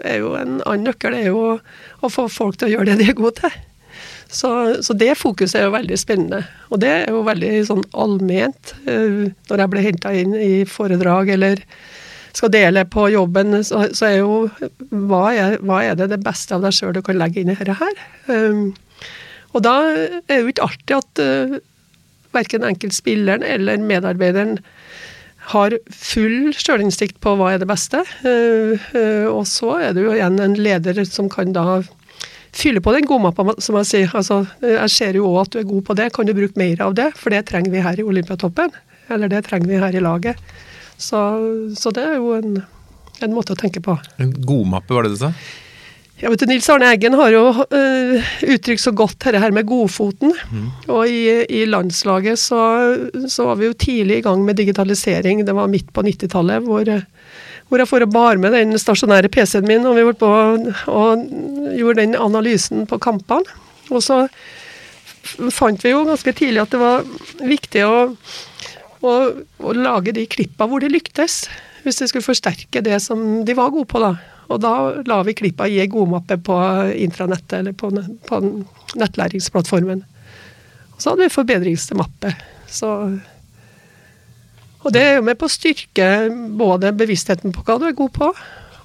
er 0.00 0.22
jo 0.22 0.32
en 0.38 0.62
annen 0.62 0.88
nøkkel 0.88 1.16
er 1.18 1.28
jo 1.28 1.42
å 1.58 2.12
få 2.12 2.24
folk 2.32 2.56
til 2.56 2.70
å 2.70 2.72
gjøre 2.78 2.94
det 2.94 3.02
de 3.02 3.10
er 3.12 3.18
gode 3.18 3.42
til. 3.42 3.58
Så, 4.28 4.50
så, 4.84 4.96
det 4.96 5.14
fokuset 5.16 5.60
er 5.60 5.68
jo 5.68 5.76
veldig 5.76 6.00
spennende. 6.00 6.42
Og 6.72 6.80
det 6.80 6.90
er 6.94 7.06
jo 7.12 7.22
veldig 7.28 7.52
sånn 7.68 7.84
allment. 7.92 8.74
Eh, 8.88 9.28
når 9.52 9.64
jeg 9.64 9.74
blir 9.74 9.88
henta 9.90 10.16
inn 10.16 10.36
i 10.36 10.52
foredrag 10.68 11.32
eller 11.36 11.64
skal 12.36 12.52
dele 12.52 12.84
på 12.88 13.10
jobben, 13.12 13.60
så, 13.66 13.90
så 13.92 14.08
er 14.08 14.18
jo 14.22 14.42
hva 14.88 15.24
er, 15.32 15.60
hva 15.64 15.82
er, 15.84 15.96
det 16.00 16.12
det 16.14 16.24
beste 16.24 16.56
av 16.56 16.64
deg 16.64 16.76
sjøl 16.76 16.96
du 16.96 17.04
kan 17.04 17.18
legge 17.20 17.42
inn 17.42 17.52
i 17.52 17.56
dette 17.58 17.76
her? 17.76 18.04
og 19.56 19.62
da 19.64 19.74
er 19.88 20.20
det 20.28 20.36
jo 20.44 20.52
ikke 20.52 20.66
alltid 20.68 20.94
at 20.98 21.22
verken 22.38 22.66
enkeltspilleren 22.66 23.44
eller 23.46 23.82
medarbeideren 23.82 24.58
har 25.52 25.76
full 25.94 26.50
sjølinnsikt 26.56 27.20
på 27.24 27.34
hva 27.38 27.54
er 27.54 27.62
det 27.62 27.68
beste. 27.70 28.02
Eh, 28.26 28.88
eh, 28.96 29.28
og 29.28 29.46
så 29.48 29.78
er 29.80 29.94
det 29.96 30.04
jo 30.04 30.16
igjen 30.16 30.40
en 30.44 30.56
leder 30.58 31.00
som 31.08 31.30
kan 31.32 31.54
da 31.56 31.80
fylle 32.58 32.82
på 32.84 32.92
den 32.96 33.06
godmappa, 33.08 33.56
som 33.62 33.78
jeg 33.80 33.88
sier. 33.88 34.16
Altså, 34.18 34.42
jeg 34.64 34.92
ser 34.92 35.16
jo 35.16 35.28
òg 35.30 35.46
at 35.46 35.54
du 35.54 35.60
er 35.62 35.68
god 35.68 35.86
på 35.88 35.96
det, 36.00 36.10
kan 36.16 36.28
du 36.28 36.34
bruke 36.36 36.60
mer 36.60 36.82
av 36.84 36.96
det? 36.98 37.10
For 37.16 37.32
det 37.32 37.46
trenger 37.48 37.72
vi 37.72 37.84
her 37.84 38.00
i 38.00 38.06
Olympiatoppen. 38.06 38.74
Eller 39.08 39.30
det 39.32 39.46
trenger 39.46 39.70
vi 39.70 39.80
her 39.80 39.96
i 39.96 40.04
laget. 40.04 40.40
Så, 40.98 41.20
så 41.78 41.92
det 41.94 42.04
er 42.04 42.18
jo 42.18 42.34
en, 42.36 42.58
en 43.24 43.34
måte 43.36 43.54
å 43.54 43.58
tenke 43.58 43.80
på. 43.84 43.96
En 44.20 44.34
godmappe, 44.34 44.92
var 44.92 45.06
det 45.06 45.14
du 45.14 45.20
sa? 45.22 45.32
Ja, 46.18 46.30
vet 46.32 46.40
du, 46.42 46.48
Nils 46.50 46.66
Arne 46.72 46.88
Eggen 46.90 47.14
har 47.14 47.30
jo 47.30 47.42
uh, 47.54 48.30
uttrykt 48.50 48.82
så 48.82 48.90
godt 48.96 49.20
dette 49.22 49.38
her 49.38 49.52
med 49.54 49.68
godfoten. 49.68 50.32
Mm. 50.50 50.64
Og 50.90 51.06
i, 51.06 51.20
i 51.46 51.60
landslaget 51.70 52.40
så, 52.42 52.62
så, 53.30 53.46
var 53.46 53.60
vi 53.60 53.68
jo 53.68 53.76
tidlig 53.78 54.16
i 54.18 54.24
gang 54.26 54.42
med 54.42 54.58
digitalisering. 54.58 55.44
Det 55.46 55.54
var 55.54 55.70
midt 55.70 55.92
på 55.94 56.02
90-tallet 56.02 56.64
hvor, 56.66 56.90
hvor, 57.68 57.78
jeg 57.78 57.90
får 57.90 58.06
og 58.08 58.16
bar 58.16 58.40
med 58.42 58.56
den 58.56 58.74
stasjonære 58.82 59.30
PC-en 59.30 59.68
min, 59.70 59.86
og 59.86 59.94
vi 59.94 60.06
holdt 60.08 60.18
på 60.18 60.32
og 60.90 61.22
gjorde 61.78 62.02
den 62.02 62.18
analysen 62.18 62.82
på 62.90 62.98
kampene. 63.02 63.46
Og 63.94 64.02
så 64.02 64.24
fant 65.54 65.84
vi 65.84 65.92
jo 65.92 66.02
ganske 66.08 66.34
tidlig 66.34 66.64
at 66.64 66.74
det 66.74 66.80
var 66.82 67.06
viktig 67.46 67.84
å, 67.86 67.94
å, 69.06 69.14
å 69.38 69.76
lage 69.76 70.16
de 70.18 70.26
klippa 70.26 70.66
hvor 70.66 70.82
de 70.82 70.90
lyktes. 70.90 71.44
Hvis 71.84 72.02
de 72.02 72.10
skulle 72.10 72.26
forsterke 72.26 72.82
det 72.82 72.98
som 73.06 73.22
de 73.46 73.54
var 73.54 73.70
gode 73.70 73.86
på, 73.92 74.02
da. 74.02 74.16
Og 74.48 74.60
da 74.64 74.74
la 75.08 75.18
vi 75.26 75.36
klippa 75.36 75.66
i 75.68 75.80
ei 75.82 75.88
godmappe 75.92 76.38
på 76.40 76.58
intranettet 76.96 77.58
eller 77.60 77.74
på, 77.76 77.90
på 78.28 78.40
nettlæringsplattformen. 78.96 80.04
Og 80.94 81.02
så 81.02 81.12
hadde 81.12 81.26
vi 81.26 81.34
forbedringsmappe. 81.34 82.32
Så 82.68 82.92
Og 84.86 84.94
det 84.94 85.02
er 85.02 85.14
jo 85.18 85.26
med 85.26 85.36
på 85.36 85.48
å 85.48 85.52
styrke 85.52 86.08
både 86.56 86.94
bevisstheten 86.96 87.52
på 87.52 87.64
hva 87.66 87.76
du 87.80 87.88
er 87.88 87.96
god 87.98 88.12
på, 88.14 88.32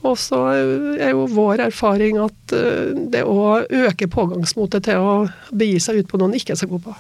og 0.04 0.18
så 0.20 0.40
er 0.52 1.14
jo 1.14 1.28
vår 1.32 1.62
erfaring 1.70 2.18
at 2.20 2.56
eh, 2.58 2.92
det 3.14 3.22
å 3.24 3.62
øke 3.64 4.10
pågangsmotet 4.12 4.90
til 4.90 5.00
å 5.00 5.14
begi 5.56 5.78
seg 5.80 6.02
ut 6.02 6.10
på 6.10 6.20
noe 6.20 6.32
en 6.32 6.40
ikke 6.40 6.58
er 6.58 6.60
så 6.60 6.68
god 6.68 6.90
på. 6.90 6.96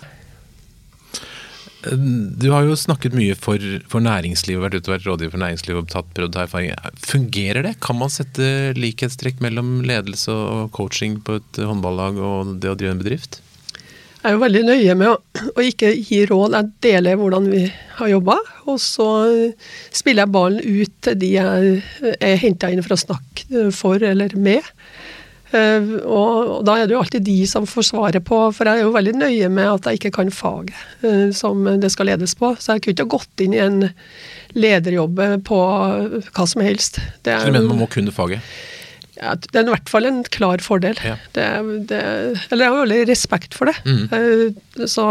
Du 1.83 2.47
har 2.53 2.63
jo 2.63 2.75
snakket 2.79 3.15
mye 3.17 3.35
for, 3.35 3.59
for 3.91 4.03
næringslivet, 4.03 4.61
vært 4.63 4.77
ute 4.77 4.87
og 4.89 4.93
vært 4.95 5.07
rådgiver 5.09 5.33
for 5.33 5.43
næringslivet 5.43 5.81
og 5.81 5.89
tatt 5.91 6.11
prøvd 6.15 6.37
erfaring. 6.45 6.75
Fungerer 7.03 7.65
det? 7.65 7.73
Kan 7.83 7.99
man 7.99 8.13
sette 8.13 8.73
likhetstrekk 8.77 9.43
mellom 9.43 9.81
ledelse 9.87 10.31
og 10.31 10.69
coaching 10.75 11.19
på 11.25 11.41
et 11.41 11.59
håndballag 11.59 12.21
og 12.23 12.55
det 12.63 12.71
å 12.71 12.77
drive 12.79 12.95
en 12.95 13.03
bedrift? 13.03 13.41
Jeg 14.23 14.31
er 14.31 14.37
jo 14.37 14.43
veldig 14.45 14.59
nøye 14.63 14.93
med 14.95 15.09
å, 15.11 15.15
å 15.51 15.63
ikke 15.67 15.89
gi 15.99 16.21
råd. 16.29 16.53
Jeg 16.55 16.69
deler 16.85 17.17
hvordan 17.19 17.49
vi 17.51 17.65
har 17.97 18.11
jobba. 18.13 18.37
Og 18.71 18.77
så 18.79 19.07
spiller 19.91 20.23
jeg 20.23 20.31
ballen 20.31 20.63
ut 20.63 20.93
til 21.03 21.17
de 21.19 21.31
jeg 21.33 22.13
er 22.15 22.39
henta 22.39 22.71
inn 22.71 22.79
for 22.85 22.95
å 22.95 23.01
snakke 23.01 23.65
for 23.75 24.05
eller 24.07 24.31
med. 24.39 24.63
Eh, 25.53 25.89
og 26.09 26.63
da 26.65 26.79
er 26.79 26.89
det 26.89 26.95
jo 26.95 27.01
alltid 27.03 27.25
de 27.27 27.37
som 27.49 27.67
får 27.69 27.89
svaret 27.91 28.25
på, 28.25 28.39
for 28.55 28.69
jeg 28.69 28.81
er 28.81 28.87
jo 28.87 28.95
veldig 28.95 29.15
nøye 29.19 29.49
med 29.53 29.69
at 29.69 29.89
jeg 29.89 30.01
ikke 30.01 30.15
kan 30.17 30.33
faget 30.33 30.75
eh, 31.05 31.29
som 31.35 31.67
det 31.79 31.91
skal 31.93 32.09
ledes 32.09 32.35
på. 32.39 32.55
Så 32.59 32.75
jeg 32.75 32.85
kunne 32.85 32.97
ikke 32.97 33.11
gått 33.15 33.45
inn 33.45 33.55
i 33.57 33.61
en 33.63 33.81
lederjobb 34.57 35.21
på 35.47 35.59
hva 36.33 36.47
som 36.49 36.65
helst. 36.65 37.01
Det 37.25 37.37
så 37.37 37.49
du 37.49 37.55
mener 37.55 37.69
man 37.69 37.83
må 37.85 37.89
kunne 37.91 38.13
faget? 38.13 38.41
Ja, 39.19 39.35
det 39.37 39.59
er 39.59 39.67
i 39.67 39.73
hvert 39.75 39.91
fall 39.91 40.09
en 40.09 40.23
klar 40.33 40.63
fordel. 40.65 40.97
Ja. 41.05 41.17
Det, 41.35 41.45
det, 41.91 42.01
eller 42.49 42.65
jeg 42.65 42.73
har 42.73 42.81
veldig 42.81 43.03
respekt 43.11 43.57
for 43.57 43.69
det. 43.69 43.75
Mm. 43.85 44.07
Eh, 44.17 44.87
så 44.89 45.05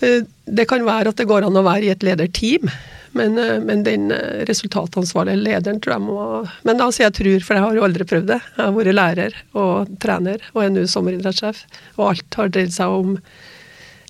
det 0.00 0.68
kan 0.68 0.84
være 0.84 1.14
at 1.14 1.18
det 1.20 1.28
går 1.30 1.46
an 1.46 1.56
å 1.56 1.64
være 1.64 1.88
i 1.88 1.94
et 1.94 2.04
lederteam. 2.04 2.68
Men, 3.16 3.38
eh, 3.38 3.60
men, 3.60 3.82
den 3.86 4.10
eh, 4.12 4.44
resultatansvarlige 4.48 5.40
lederen 5.40 5.80
tror 5.80 5.96
jeg 5.96 6.04
må 6.04 6.24
Men 6.68 6.80
da 6.80 6.90
sier 6.92 7.08
jeg 7.08 7.16
tror, 7.20 7.46
for 7.46 7.56
jeg 7.56 7.64
har 7.64 7.78
jo 7.78 7.86
aldri 7.86 8.08
prøvd 8.08 8.32
det. 8.32 8.40
Jeg 8.56 8.62
har 8.62 8.74
vært 8.76 8.96
lærer 8.96 9.38
og 9.56 9.94
trener 10.02 10.44
og 10.52 10.64
er 10.64 10.74
nå 10.74 10.84
sommeridrettssjef. 10.90 11.62
Og 11.96 12.10
alt 12.10 12.40
har 12.40 12.52
dreid 12.52 12.74
seg 12.76 12.98
om 12.98 13.16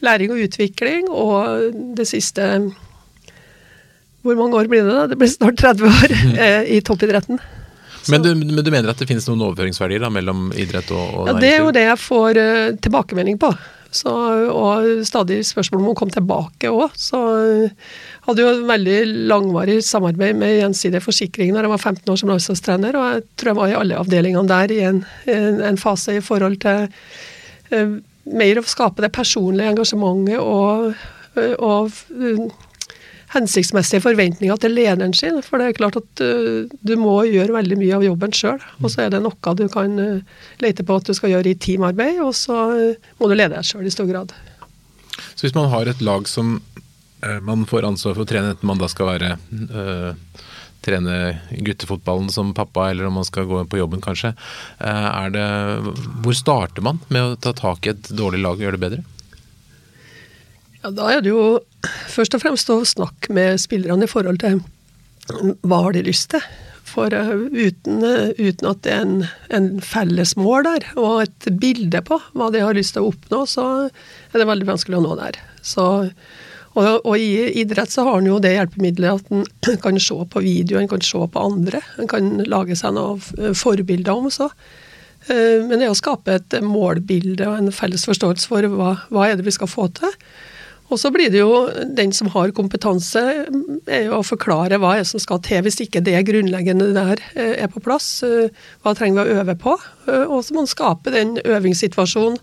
læring 0.05 0.35
og 0.35 0.43
utvikling, 0.45 1.07
og 1.09 1.71
det 1.97 2.05
siste 2.11 2.45
Hvor 4.27 4.35
mange 4.37 4.59
år 4.59 4.67
blir 4.67 4.83
det, 4.83 4.93
da? 4.93 5.07
Det 5.07 5.17
blir 5.21 5.31
snart 5.31 5.61
30 5.63 5.87
år 5.87 6.15
eh, 6.43 6.63
i 6.77 6.81
toppidretten. 6.83 7.39
Men 8.13 8.23
du, 8.23 8.29
men 8.35 8.63
du, 8.65 8.71
mener 8.71 8.93
at 8.93 9.01
det 9.01 9.09
finnes 9.09 9.27
noen 9.29 9.47
overføringsverdier 9.49 10.05
da, 10.05 10.11
mellom 10.13 10.51
idrett 10.57 10.91
og, 10.95 11.23
og 11.23 11.31
Ja, 11.31 11.39
Det 11.41 11.55
er 11.55 11.65
jo 11.65 11.73
det 11.75 11.87
jeg 11.89 12.03
får 12.03 12.41
uh, 12.41 12.77
tilbakemelding 12.85 13.41
på. 13.43 13.51
Så, 13.97 14.13
og 14.53 15.07
stadig 15.09 15.39
spørsmål 15.47 15.81
om 15.81 15.93
å 15.93 15.97
komme 15.97 16.13
tilbake 16.13 16.69
òg. 16.69 16.97
Så 17.01 17.21
hadde 18.27 18.43
jo 18.43 18.51
en 18.51 18.67
veldig 18.69 18.99
langvarig 19.31 19.79
samarbeid 19.87 20.37
med 20.37 20.59
Gjensidige 20.59 21.05
Forsikring 21.05 21.55
når 21.55 21.67
jeg 21.67 21.73
var 21.73 21.85
15 21.93 22.13
år 22.13 22.21
som 22.21 22.33
landslagstrener, 22.33 22.99
og 22.99 23.07
jeg 23.15 23.25
tror 23.39 23.53
jeg 23.53 23.61
var 23.61 23.73
i 23.73 23.79
alle 23.79 24.03
avdelingene 24.03 24.51
der 24.51 24.75
i 24.75 24.83
en, 24.91 25.01
en, 25.33 25.63
en 25.71 25.81
fase 25.81 26.19
i 26.19 26.25
forhold 26.25 26.61
til 26.67 26.87
uh, 27.73 27.97
mer 28.27 28.61
å 28.61 28.67
skape 28.67 29.05
det 29.05 29.15
personlige 29.15 29.73
engasjementet 29.73 30.43
og, 30.43 30.93
og 31.57 31.91
uh, 32.11 32.47
hensiktsmessige 33.37 34.03
forventninger 34.05 34.59
til 34.61 34.75
lederen 34.77 35.15
sin. 35.17 35.39
For 35.45 35.61
det 35.61 35.71
er 35.71 35.79
klart 35.79 35.99
at 36.01 36.23
uh, 36.25 36.67
du 36.67 36.95
må 37.01 37.19
gjøre 37.29 37.57
veldig 37.59 37.79
mye 37.81 37.99
av 37.99 38.07
jobben 38.07 38.35
sjøl. 38.37 38.61
Og 38.83 38.93
så 38.93 39.07
er 39.07 39.15
det 39.15 39.23
noe 39.25 39.57
du 39.59 39.67
kan 39.73 39.97
uh, 40.01 40.47
lete 40.65 40.87
på 40.87 40.99
at 40.99 41.09
du 41.09 41.15
skal 41.17 41.35
gjøre 41.35 41.53
i 41.53 41.59
teamarbeid, 41.61 42.21
og 42.25 42.35
så 42.37 42.63
uh, 42.73 43.13
må 43.21 43.31
du 43.31 43.37
lede 43.37 43.55
deg 43.57 43.69
sjøl 43.69 43.87
i 43.87 43.95
stor 43.95 44.09
grad. 44.11 44.35
Så 45.35 45.47
hvis 45.47 45.57
man 45.57 45.71
har 45.73 45.89
et 45.89 46.03
lag 46.05 46.29
som 46.29 46.59
man 47.43 47.65
får 47.67 47.87
ansvar 47.89 48.13
for 48.13 48.23
å 48.23 48.29
trene, 48.29 48.53
enten 48.53 48.69
man 48.69 48.79
da 48.79 48.87
skal 48.93 49.09
være 49.09 49.31
trene 50.85 51.15
guttefotballen 51.65 52.29
som 52.31 52.53
pappa, 52.55 52.91
eller 52.93 53.09
om 53.09 53.17
man 53.19 53.27
skal 53.27 53.49
gå 53.49 53.63
på 53.73 53.81
jobben 53.81 54.05
kanskje, 54.05 54.35
det 55.33 55.47
Hvor 56.23 56.37
starter 56.37 56.85
man 56.85 57.01
med 57.09 57.25
å 57.25 57.39
ta 57.41 57.55
tak 57.57 57.89
i 57.89 57.95
et 57.95 58.13
dårlig 58.13 58.45
lag 58.45 58.61
og 58.61 58.67
gjøre 58.67 58.77
det 58.77 58.85
bedre? 58.85 59.16
Ja, 60.87 60.93
Da 60.95 61.07
er 61.11 61.23
det 61.25 61.33
jo 61.33 61.59
først 62.07 62.37
og 62.37 62.45
fremst 62.45 62.69
å 62.71 62.79
snakke 62.87 63.35
med 63.35 63.59
spillerne 63.59 64.07
i 64.07 64.11
forhold 64.11 64.39
til 64.39 64.61
hva 65.67 65.81
har 65.83 65.97
de 65.97 66.05
lyst 66.07 66.31
til. 66.31 66.45
For 66.87 67.11
uh, 67.11 67.33
uten, 67.51 68.05
uh, 68.07 68.31
uten, 68.39 68.69
at 68.71 68.85
det 68.87 68.93
er 68.95 69.03
en, 69.03 69.25
en 69.51 69.67
felles 69.83 70.37
mål 70.39 70.63
der, 70.69 70.87
og 70.95 71.25
et 71.25 71.49
bilde 71.59 72.05
på 72.07 72.21
hva 72.39 72.53
de 72.55 72.63
har 72.63 72.79
lyst 72.79 72.95
til 72.95 73.03
å 73.03 73.11
oppnå, 73.11 73.43
så 73.51 73.67
er 73.89 74.39
det 74.39 74.47
veldig 74.47 74.71
vanskelig 74.71 75.01
å 75.01 75.03
nå 75.09 75.19
der. 75.19 75.43
Så, 75.67 75.89
og, 76.79 76.87
og, 76.95 77.13
i 77.19 77.59
idrett 77.59 77.91
så 77.91 78.07
har 78.07 78.23
en 78.23 78.31
jo 78.31 78.39
det 78.39 78.55
hjelpemiddelet 78.55 79.27
at 79.27 79.35
en 79.35 79.83
kan 79.89 79.99
se 79.99 80.23
på 80.31 80.47
video, 80.47 80.79
en 80.79 80.95
kan 80.95 81.03
se 81.03 81.19
på 81.19 81.47
andre. 81.51 81.83
En 81.99 82.15
kan 82.15 82.37
lage 82.47 82.79
seg 82.79 82.95
noen 82.95 83.59
forbilder 83.59 84.15
om 84.15 84.31
så. 84.31 84.53
Uh, 85.27 85.67
men 85.67 85.81
det 85.83 85.91
å 85.91 85.99
skape 85.99 86.39
et 86.39 86.61
målbilde 86.63 87.51
og 87.51 87.59
en 87.59 87.75
felles 87.75 88.07
forståelse 88.07 88.55
for 88.55 88.71
hva, 88.79 89.01
hva 89.11 89.33
er 89.33 89.41
det 89.41 89.51
vi 89.51 89.59
skal 89.59 89.75
få 89.75 89.91
til, 89.99 90.15
og 90.87 91.01
så 91.03 91.11
blir 91.11 91.33
det 91.35 91.41
jo 91.41 91.67
den 91.99 92.13
som 92.15 92.31
har 92.31 92.53
kompetanse, 92.55 93.23
er 93.91 94.07
jo 94.07 94.21
å 94.21 94.27
forklare 94.27 94.79
hva 94.83 94.95
som 95.09 95.23
skal 95.23 95.41
til 95.45 95.65
hvis 95.67 95.81
ikke 95.83 96.05
det 96.07 96.21
grunnleggende 96.29 96.93
der 96.95 97.23
eh, 97.35 97.57
er 97.65 97.71
på 97.73 97.83
plass. 97.83 98.23
Eh, 98.27 98.55
hva 98.85 98.95
trenger 98.95 99.27
vi 99.27 99.35
å 99.35 99.43
øve 99.43 99.57
på? 99.59 99.75
Eh, 100.07 100.25
og 100.25 100.45
så 100.47 100.55
må 100.55 100.63
man 100.63 100.71
skape 100.71 101.15
den 101.15 101.37
øvingssituasjonen 101.43 102.39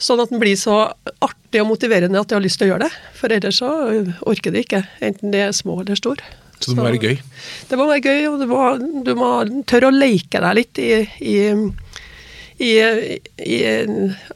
sånn 0.00 0.22
at 0.22 0.30
den 0.32 0.40
blir 0.40 0.56
så 0.56 0.86
artig 1.20 1.60
og 1.60 1.68
motiverende 1.74 2.20
at 2.20 2.30
de 2.30 2.38
har 2.38 2.44
lyst 2.44 2.56
til 2.60 2.70
å 2.70 2.72
gjøre 2.72 2.86
det. 2.86 2.94
For 3.18 3.34
ellers 3.36 3.58
så 3.60 3.72
orker 4.24 4.54
de 4.54 4.62
ikke, 4.64 4.80
enten 5.04 5.34
de 5.34 5.42
er 5.44 5.52
små 5.52 5.82
eller 5.82 6.00
store. 6.00 6.24
Så 6.60 6.72
det 6.72 6.76
må 6.76 6.86
være 6.86 7.00
gøy? 7.00 7.20
Det 7.68 7.76
må 7.76 7.86
være 7.88 8.04
gøy, 8.04 8.26
og 8.28 8.42
må, 8.48 8.64
du 9.04 9.12
må 9.16 9.30
tørre 9.68 9.88
å 9.88 9.96
leke 9.96 10.40
deg 10.44 10.56
litt 10.58 10.80
i, 10.80 10.90
i, 11.24 11.36
i, 12.60 12.74
i 13.40 13.58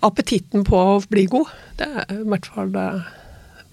appetitten 0.04 0.64
på 0.66 0.80
å 0.80 0.96
bli 1.10 1.26
god. 1.30 1.52
Det 1.78 1.90
er 1.90 2.16
i 2.16 2.24
hvert 2.32 2.48
fall 2.54 2.72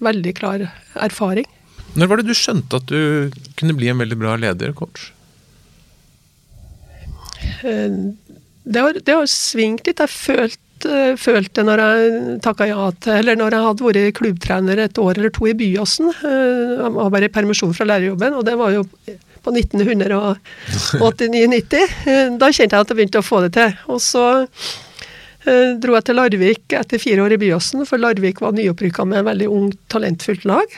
veldig 0.02 0.34
klar 0.38 0.66
erfaring. 1.00 1.48
Når 1.96 2.08
var 2.08 2.20
det 2.20 2.30
du 2.30 2.36
skjønte 2.36 2.80
at 2.80 2.88
du 2.88 3.32
kunne 3.60 3.76
bli 3.76 3.90
en 3.92 4.00
veldig 4.00 4.18
bra 4.20 4.36
leder, 4.40 4.72
coach? 4.76 5.10
Eh, 7.62 7.96
det 8.62 8.84
har, 8.84 9.00
det 9.04 9.16
har 9.16 9.28
svingt 9.30 9.88
litt. 9.88 10.00
Jeg 10.00 10.12
følte, 10.12 10.88
eh, 10.88 11.16
følte 11.20 11.64
når 11.66 11.82
jeg 11.82 12.38
takka 12.46 12.68
ja 12.70 12.86
til 13.02 13.18
Eller 13.18 13.36
når 13.38 13.56
jeg 13.56 13.66
hadde 13.66 13.88
vært 13.88 14.16
klubbtrener 14.18 14.84
et 14.84 15.02
år 15.02 15.18
eller 15.18 15.34
to 15.34 15.50
i 15.50 15.56
Byåsen. 15.58 16.14
Eh, 16.14 16.78
jeg 16.78 16.94
var 16.96 17.12
bare 17.12 17.28
i 17.28 17.34
permisjon 17.34 17.76
fra 17.76 17.88
lærerjobben, 17.90 18.38
og 18.38 18.46
det 18.48 18.56
var 18.60 18.72
jo 18.76 18.86
på 19.42 19.48
1989-90. 19.56 22.38
Da 22.38 22.46
kjente 22.48 22.74
jeg 22.74 22.82
at 22.86 22.90
jeg 22.90 22.98
begynte 22.98 23.22
å 23.22 23.26
få 23.26 23.38
det 23.44 23.52
til. 23.58 23.70
Og 23.92 23.98
så 24.02 24.24
Eh, 25.42 25.74
dro 25.82 25.96
jeg 25.96 26.06
til 26.06 26.18
Larvik 26.18 26.74
etter 26.78 27.02
fire 27.02 27.24
år 27.24 27.34
i 27.34 27.40
Byåsen, 27.42 27.82
for 27.88 27.98
Larvik 27.98 28.40
var 28.44 28.54
nyopprykka 28.54 29.06
med 29.08 29.22
en 29.22 29.28
veldig 29.32 29.50
ung, 29.50 29.68
talentfullt 29.90 30.46
lag. 30.46 30.76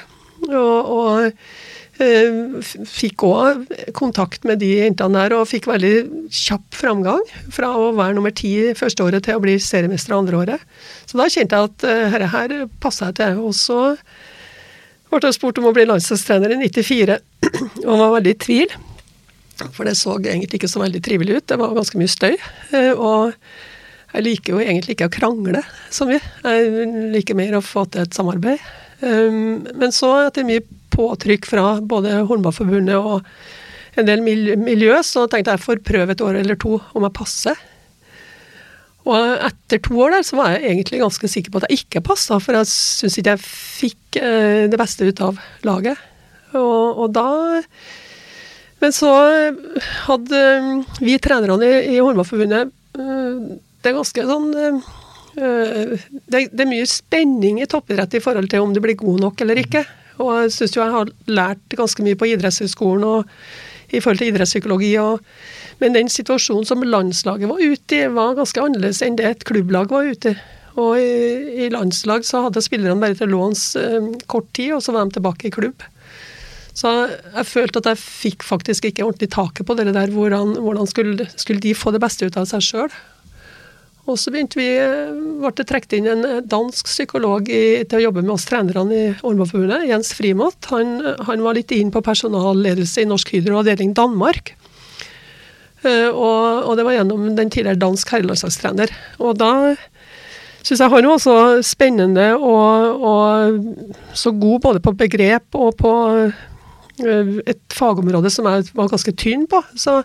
Og, 0.49 0.93
og 0.95 2.01
eh, 2.01 2.63
fikk 2.89 3.27
òg 3.29 3.67
kontakt 3.97 4.49
med 4.49 4.63
de 4.65 4.71
jentene 4.87 5.21
der, 5.21 5.37
og 5.37 5.51
fikk 5.51 5.69
veldig 5.69 5.95
kjapp 6.33 6.81
framgang. 6.81 7.21
Fra 7.53 7.75
å 7.77 7.91
være 7.99 8.17
nummer 8.17 8.33
ti 8.33 8.55
første 8.79 9.05
året 9.05 9.29
til 9.29 9.37
å 9.37 9.45
bli 9.45 9.59
seriemester 9.61 10.17
andre 10.17 10.41
året. 10.41 10.69
Så 11.05 11.21
da 11.21 11.29
kjente 11.29 11.61
jeg 11.61 11.73
at 11.73 11.85
dette 11.85 12.33
her 12.33 12.57
passa 12.81 13.11
jeg 13.11 13.21
til. 13.21 13.45
Og 13.45 13.53
så 13.59 13.83
ble 15.17 15.33
spurt 15.35 15.61
om 15.61 15.69
å 15.71 15.75
bli 15.77 15.87
landslagstrener 15.89 16.55
i 16.55 16.59
94, 16.63 17.19
og 17.85 17.95
var 18.01 18.17
veldig 18.19 18.35
i 18.35 18.41
tvil. 18.47 18.75
For 19.75 19.87
det 19.87 19.95
så 19.99 20.17
egentlig 20.19 20.59
ikke 20.59 20.71
så 20.71 20.83
veldig 20.83 21.03
trivelig 21.05 21.39
ut. 21.39 21.47
Det 21.51 21.59
var 21.61 21.77
ganske 21.77 22.01
mye 22.01 22.11
støy. 22.11 22.35
Uh, 22.75 22.93
og 22.95 24.15
jeg 24.15 24.27
liker 24.29 24.55
jo 24.55 24.63
egentlig 24.63 24.97
ikke 24.97 25.11
å 25.11 25.15
krangle 25.15 25.63
så 25.95 26.09
mye. 26.09 26.23
Jeg 26.43 26.89
liker 27.15 27.39
mer 27.39 27.59
å 27.59 27.65
få 27.65 27.87
til 27.91 28.05
et 28.05 28.17
samarbeid. 28.17 28.63
Um, 29.05 29.67
men 29.75 29.95
så, 29.95 30.11
etter 30.29 30.47
mye 30.47 30.65
påtrykk 30.95 31.47
fra 31.51 31.67
både 31.83 32.23
Håndballforbundet 32.29 32.99
og 32.99 33.27
en 33.99 34.09
del 34.09 34.23
miljø, 34.25 34.97
så 35.07 35.29
tenkte 35.31 35.53
jeg 35.53 35.61
jeg 35.61 35.67
får 35.69 35.83
prøve 35.87 36.15
et 36.15 36.23
år 36.25 36.41
eller 36.41 36.59
to 36.59 36.79
om 36.95 37.07
jeg 37.07 37.15
passer. 37.15 37.59
Og 39.05 39.45
etter 39.45 39.83
to 39.85 39.99
år 40.01 40.17
der 40.17 40.25
så 40.25 40.39
var 40.39 40.55
jeg 40.55 40.71
egentlig 40.71 41.03
ganske 41.03 41.29
sikker 41.29 41.53
på 41.53 41.61
at 41.61 41.69
jeg 41.69 41.85
ikke 41.85 42.05
passa, 42.07 42.39
for 42.41 42.57
jeg 42.57 42.71
syns 42.71 43.19
ikke 43.21 43.35
jeg 43.35 43.43
fikk 43.45 44.19
eh, 44.21 44.65
det 44.73 44.81
beste 44.81 45.09
ut 45.09 45.21
av 45.27 45.41
laget. 45.67 46.01
Og, 46.55 47.03
og, 47.03 47.09
da 47.13 47.61
Men 48.81 48.93
så 48.95 49.11
hadde 50.07 50.41
vi 51.03 51.17
trenerne 51.19 51.67
i, 51.67 51.97
i 51.97 51.99
Håndballforbundet 51.99 52.71
eh, 52.71 53.41
Det 53.83 53.91
er 53.91 53.97
ganske 53.97 54.27
sånn 54.29 54.47
eh, 54.55 54.79
det, 55.35 56.45
det, 56.53 56.63
er 56.63 56.71
mye 56.71 56.87
spenning 56.87 57.59
i 57.59 57.67
toppidrett 57.67 58.15
i 58.15 58.23
forhold 58.23 58.47
til 58.53 58.63
om 58.63 58.73
du 58.73 58.79
blir 58.85 58.97
god 59.01 59.21
nok 59.27 59.45
eller 59.45 59.61
ikke. 59.65 59.83
Og 60.23 60.31
jeg 60.45 60.55
syns 60.55 60.77
jo 60.77 60.85
jeg 60.85 60.95
har 60.95 61.15
lært 61.27 61.77
ganske 61.77 62.07
mye 62.07 62.19
på 62.19 62.31
idrettshøyskolen 62.31 63.09
og 63.09 63.33
i 63.95 64.03
forhold 64.03 64.23
til 64.23 64.33
idrettspsykologi. 64.33 64.97
og 64.99 65.23
men 65.83 65.97
den 65.97 66.11
situasjonen 66.13 66.67
som 66.69 66.85
landslaget 66.87 67.51
var 67.51 67.63
ute 67.63 67.97
i, 67.97 68.11
var 68.15 68.37
ganske 68.39 68.63
annerledes 68.63 69.03
enn 69.03 69.17
det 69.19 69.27
et 69.27 69.49
klubblag 69.49 69.91
var 69.91 70.07
ute. 70.07 70.35
Og 70.81 70.99
i, 70.99 71.65
i 71.67 71.71
landslag 71.71 72.27
så 72.27 72.45
hadde 72.47 72.63
spillerne 72.65 73.01
bare 73.03 73.17
til 73.19 73.31
låns 73.35 73.75
eh, 73.79 74.13
kort 74.31 74.49
tid, 74.57 74.75
og 74.77 74.83
så 74.83 74.95
var 74.95 75.07
de 75.07 75.19
tilbake 75.19 75.49
i 75.49 75.55
klubb. 75.55 75.83
Så 76.75 76.91
jeg 77.07 77.47
følte 77.47 77.83
at 77.83 77.93
jeg 77.93 78.03
fikk 78.03 78.47
faktisk 78.47 78.89
ikke 78.89 79.05
ordentlig 79.07 79.31
taket 79.31 79.67
på 79.67 79.77
det 79.79 79.93
der, 79.95 80.11
hvordan, 80.11 80.57
hvordan 80.59 80.91
skulle, 80.91 81.29
skulle, 81.37 81.63
de 81.63 81.75
få 81.79 81.95
det 81.95 82.03
beste 82.03 82.27
ut 82.27 82.39
av 82.41 82.49
seg 82.51 82.65
sjøl. 82.67 82.97
Og 84.05 84.19
så 84.21 84.33
begynte 84.33 84.59
vi, 84.59 84.67
eh, 84.77 85.15
ble 85.41 85.53
det 85.57 85.65
trukket 85.71 85.97
inn 85.97 86.11
en 86.13 86.25
dansk 86.45 86.91
psykolog 86.91 87.49
i, 87.49 87.85
til 87.89 88.01
å 88.01 88.05
jobbe 88.09 88.25
med 88.25 88.35
oss 88.37 88.45
trenerne 88.51 88.99
i 88.99 89.07
Ormforbundet, 89.25 89.87
Jens 89.89 90.13
Frimåt. 90.17 90.69
Han, 90.75 90.99
han 91.25 91.45
var 91.45 91.57
litt 91.57 91.73
inn 91.73 91.93
på 91.95 92.05
personalledelse 92.05 93.05
i 93.05 93.09
Norsk 93.09 93.33
Hydro 93.33 93.63
avdeling 93.63 93.95
Danmark. 93.97 94.53
Eh, 95.85 96.09
og, 96.09 96.65
og, 96.65 96.75
det 96.77 96.85
var 96.87 96.97
gjennom 96.99 97.27
den 97.37 97.51
tidligere 97.53 97.81
dansk 97.81 98.13
herrelandslagstrener. 98.15 98.93
Og 99.21 99.37
da 99.41 99.53
syns 100.65 100.81
jeg 100.81 100.93
han 100.95 101.09
var 101.11 101.21
så 101.21 101.37
spennende 101.67 102.31
og, 102.39 103.05
og, 103.05 104.05
så 104.17 104.33
god 104.33 104.63
både 104.65 104.85
på 104.85 104.95
begrep 105.01 105.59
og 105.61 105.75
på 105.81 105.93
eh, 106.25 107.35
et 107.45 107.77
fagområde 107.77 108.33
som 108.33 108.49
jeg 108.49 108.71
var 108.73 108.93
ganske 108.93 109.17
tynn 109.21 109.45
på. 109.51 109.61
Så, 109.77 110.01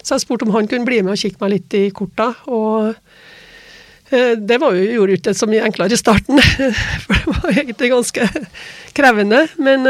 så 0.00 0.16
jeg 0.16 0.24
spurte 0.24 0.48
om 0.48 0.54
han 0.56 0.70
kunne 0.70 0.88
bli 0.88 1.02
med 1.02 1.16
og 1.16 1.20
kikke 1.20 1.42
meg 1.44 1.56
litt 1.58 1.76
i 1.76 1.88
korta. 1.92 2.32
og 2.48 2.92
eh, 2.92 3.26
det 4.10 4.58
var 4.62 4.76
jo, 4.76 4.84
gjorde 4.98 5.16
ikke 5.18 5.34
så 5.36 5.48
mye 5.50 5.64
enklere 5.66 5.96
i 5.96 6.00
starten, 6.00 6.40
for 7.04 7.14
det 7.14 7.34
var 7.34 7.48
egentlig 7.54 7.90
ganske 7.92 8.28
krevende. 8.96 9.44
Men 9.60 9.88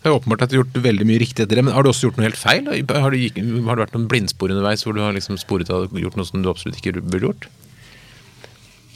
det 0.00 0.08
er 0.08 0.16
åpenbart 0.16 0.46
at 0.46 0.52
du 0.52 0.56
har 0.56 0.62
gjort 0.62 0.78
veldig 0.80 1.04
mye 1.04 1.20
riktig 1.20 1.44
etter 1.44 1.58
det, 1.58 1.64
men 1.66 1.74
har 1.76 1.84
du 1.84 1.90
også 1.90 2.06
gjort 2.08 2.20
noe 2.20 2.24
helt 2.24 2.40
feil? 2.40 2.68
Har, 2.68 3.12
du, 3.12 3.40
har 3.66 3.76
det 3.76 3.82
vært 3.84 3.96
noen 3.96 4.08
blindspor 4.08 4.52
underveis 4.52 4.84
hvor 4.86 4.96
du 4.96 5.02
har 5.04 5.12
liksom 5.12 5.36
sporet 5.40 5.68
av 5.72 5.92
gjort 5.92 6.16
noe 6.16 6.28
som 6.28 6.40
du 6.40 6.48
absolutt 6.48 6.78
ikke 6.80 7.02
burde 7.02 7.26
gjort? 7.26 7.48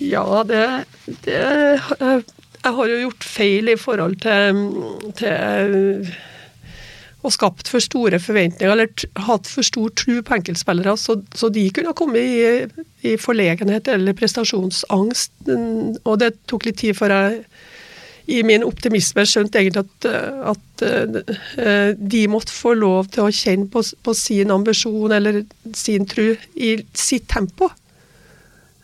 Ja, 0.00 0.24
det, 0.48 0.62
det 1.26 1.36
jeg, 1.36 1.80
jeg, 2.00 2.72
har 2.78 2.88
jo 2.88 3.02
gjort 3.02 3.26
feil 3.28 3.68
i 3.68 3.76
forhold 3.78 4.16
til, 4.24 4.62
til 5.20 6.08
og 7.24 7.32
skapt 7.32 7.70
for 7.72 7.80
store 7.80 8.18
forventninger, 8.20 8.70
eller 8.70 9.22
hatt 9.26 9.48
for 9.48 9.64
stor 9.64 9.92
tro 9.96 10.18
på 10.20 10.36
enkeltspillere, 10.36 10.96
så, 11.00 11.16
så, 11.32 11.48
de 11.52 11.64
kunne 11.72 11.92
ha 11.92 11.96
kommet 11.96 12.20
i, 12.20 12.82
i, 13.08 13.14
forlegenhet 13.20 13.88
eller 13.94 14.16
prestasjonsangst. 14.18 15.32
Og 16.04 16.18
det 16.20 16.34
tok 16.50 16.68
litt 16.68 16.82
tid 16.82 16.98
før 16.98 17.16
jeg 17.16 17.46
i 18.34 18.40
min 18.46 18.64
optimisme 18.64 19.24
skjønte 19.28 19.60
egentlig 19.60 19.82
at, 19.84 20.06
at 20.52 20.84
uh, 20.84 21.90
de 21.96 22.22
måtte 22.32 22.54
få 22.56 22.72
lov 22.76 23.10
til 23.12 23.26
å 23.26 23.32
kjenne 23.32 23.68
på, 23.72 23.82
på 23.84 24.14
sin 24.16 24.52
ambisjon 24.52 25.12
eller 25.12 25.42
sin 25.76 26.08
tro 26.08 26.30
i 26.56 26.70
sitt 26.96 27.28
tempo. 27.32 27.68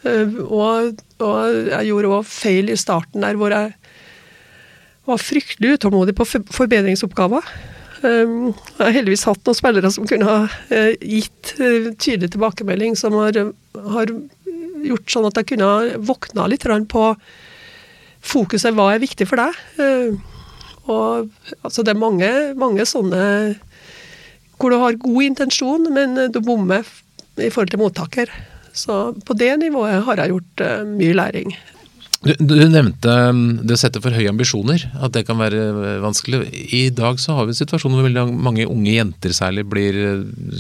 Uh, 0.05 0.37
og, 0.45 1.01
og, 1.21 1.41
jeg 1.73 1.89
gjorde 1.89 2.15
òg 2.19 2.29
feil 2.29 2.73
i 2.73 2.79
starten 2.81 3.25
der 3.25 3.41
hvor 3.41 3.53
jeg 3.57 3.73
var 5.09 5.21
fryktelig 5.25 5.79
utålmodig 5.79 6.17
på 6.17 6.29
forbedringsoppgaver. 6.29 7.49
Um, 8.01 8.53
jeg 8.79 8.81
har 8.81 8.95
heldigvis 8.97 9.27
hatt 9.29 9.43
noen 9.45 9.59
spillere 9.59 9.91
som 9.93 10.07
kunne 10.09 10.29
ha 10.29 10.39
uh, 10.49 10.93
gitt 11.05 11.53
tydelig 12.01 12.31
tilbakemelding, 12.33 12.97
som 12.97 13.17
har, 13.21 13.37
har, 13.97 14.13
gjort 14.81 15.13
sånn 15.13 15.29
at 15.29 15.37
jeg 15.37 15.51
kunne 15.51 15.69
ha 15.69 15.99
våkna 16.09 16.47
litt 16.49 16.65
på 16.89 17.03
fokuset 18.25 18.73
hva 18.77 18.95
er 18.95 19.03
viktig 19.03 19.27
for 19.29 19.41
deg. 19.41 19.59
Eh, 19.77 20.15
og 20.89 21.29
altså 21.61 21.85
det 21.85 21.93
er 21.93 22.01
mange, 22.01 22.31
mange 22.57 22.87
sånne 22.89 23.21
hvor 24.57 24.73
du 24.73 24.79
har 24.81 24.97
god 25.01 25.23
intensjon, 25.25 25.85
men 25.93 26.17
du 26.33 26.41
bommer 26.45 26.85
i 27.37 27.49
forhold 27.53 27.73
til 27.73 27.81
mottaker. 27.81 28.33
Så 28.73 29.13
på 29.27 29.37
det 29.37 29.53
nivået 29.61 30.05
har 30.07 30.21
jeg 30.21 30.35
gjort 30.35 30.65
uh, 30.65 30.83
mye 30.89 31.17
læring. 31.17 31.55
Du, 32.21 32.35
du, 32.37 32.55
nevnte 32.69 33.13
um, 33.33 33.45
det 33.65 33.79
å 33.79 33.81
sette 33.81 34.01
for 34.05 34.13
høye 34.13 34.29
ambisjoner, 34.29 34.83
at 35.01 35.15
det 35.15 35.23
kan 35.25 35.39
være 35.41 35.61
uh, 35.73 35.85
vanskelig. 36.03 36.43
I 36.77 36.83
dag 36.93 37.17
så 37.23 37.39
har 37.39 37.49
vi 37.49 37.55
en 37.55 37.61
situasjon 37.63 37.95
hvor 37.97 38.05
veldig 38.05 38.27
mange 38.37 38.67
unge 38.69 38.93
jenter 38.93 39.33
særlig 39.33 39.65
blir 39.73 39.97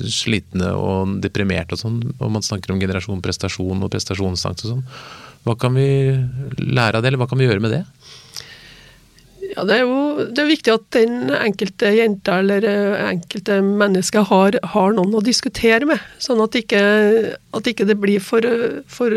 slitne 0.08 0.72
og 0.72 1.18
deprimerte 1.20 1.76
og 1.76 1.82
sånn, 1.82 2.00
og 2.16 2.32
man 2.32 2.46
snakker 2.46 2.72
om 2.72 2.80
generasjon 2.80 3.20
prestasjon 3.24 3.84
og 3.84 3.92
prestasjonsangst 3.92 4.64
og 4.64 4.72
sånn. 4.72 4.86
Hva 5.44 5.56
kan 5.60 5.76
vi 5.76 5.90
lære 6.64 6.96
av 6.96 7.04
det, 7.04 7.12
eller 7.12 7.20
hva 7.20 7.28
kan 7.28 7.40
vi 7.40 7.48
gjøre 7.50 7.64
med 7.64 7.76
det? 7.76 7.84
Ja, 9.50 9.64
Det 9.66 9.76
er 9.76 9.84
jo 9.84 10.26
det 10.30 10.40
er 10.40 10.50
viktig 10.50 10.72
at 10.72 10.84
den 10.94 11.30
enkelte 11.34 11.90
jenta 11.96 12.38
eller 12.40 12.64
eh, 12.68 13.00
enkelte 13.08 13.60
menneske 13.66 14.22
har, 14.30 14.56
har, 14.74 14.92
noen 14.96 15.16
å 15.16 15.24
diskutere 15.24 15.88
med. 15.88 16.00
Sånn 16.22 16.40
at 16.44 16.56
ikke, 16.56 16.82
at 17.56 17.68
ikke 17.68 17.88
det 17.88 17.98
blir 18.00 18.22
for, 18.24 18.46
for 18.88 19.16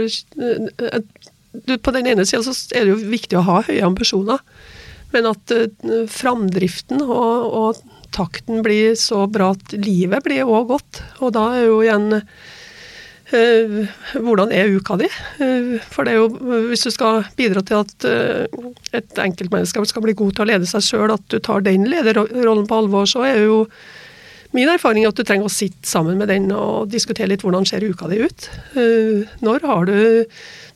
eh, 1.68 1.78
På 1.78 1.94
den 1.96 2.10
ene 2.10 2.26
sida 2.28 2.54
er 2.74 2.86
det 2.86 2.94
jo 2.94 3.12
viktig 3.13 3.39
å 3.39 3.48
ha 3.48 3.62
høye 3.68 3.86
ambisjoner, 3.86 4.42
men 5.13 5.30
at 5.30 5.54
uh, 5.54 5.68
framdriften 6.10 7.04
og, 7.06 7.54
og, 7.54 7.84
takten 8.13 8.62
blir 8.62 8.94
så 8.94 9.24
bra 9.26 9.56
at 9.56 9.72
livet 9.74 10.22
blir 10.22 10.46
òg 10.46 10.68
godt. 10.70 11.00
Og 11.26 11.32
da 11.34 11.48
er 11.58 11.63
jo 11.66 11.80
igjen 11.82 12.20
uh, 12.20 13.96
hvordan 14.13 14.54
er 14.54 14.70
uka 14.74 15.00
di? 15.02 15.10
Uh, 15.42 15.82
for 15.89 16.06
det 16.06 16.13
er 16.13 16.20
jo, 16.22 16.28
hvis 16.70 16.86
du 16.86 16.92
skal 16.94 17.24
bidra 17.38 17.62
til 17.66 17.82
at 17.82 18.08
et 18.94 19.22
enkeltmenneske 19.22 19.86
skal 19.89 20.06
bli 20.06 20.18
god 20.18 20.38
til 20.38 20.46
å 20.46 20.50
lede 20.52 20.70
seg 20.70 20.86
sjøl, 20.86 21.13
at 21.13 21.26
du 21.34 21.39
tar 21.42 21.66
den 21.66 21.89
lederrollen 21.89 22.70
på 22.70 22.82
alvor, 22.84 23.10
så 23.10 23.26
er 23.30 23.42
jo 23.48 23.63
min 24.54 24.70
erfaring 24.70 25.04
er 25.04 25.12
at 25.13 25.18
du 25.18 25.26
trenger 25.26 25.50
å 25.50 25.54
sitte 25.54 25.89
sammen 25.89 26.20
med 26.22 26.30
den 26.30 26.52
og 26.54 26.92
diskutere 26.94 27.32
litt 27.32 27.44
hvordan 27.46 27.66
ser 27.66 27.86
uka 27.86 28.10
di 28.12 28.22
ut. 28.22 28.50
Når 29.42 29.66
har 29.70 29.89
du 29.89 29.98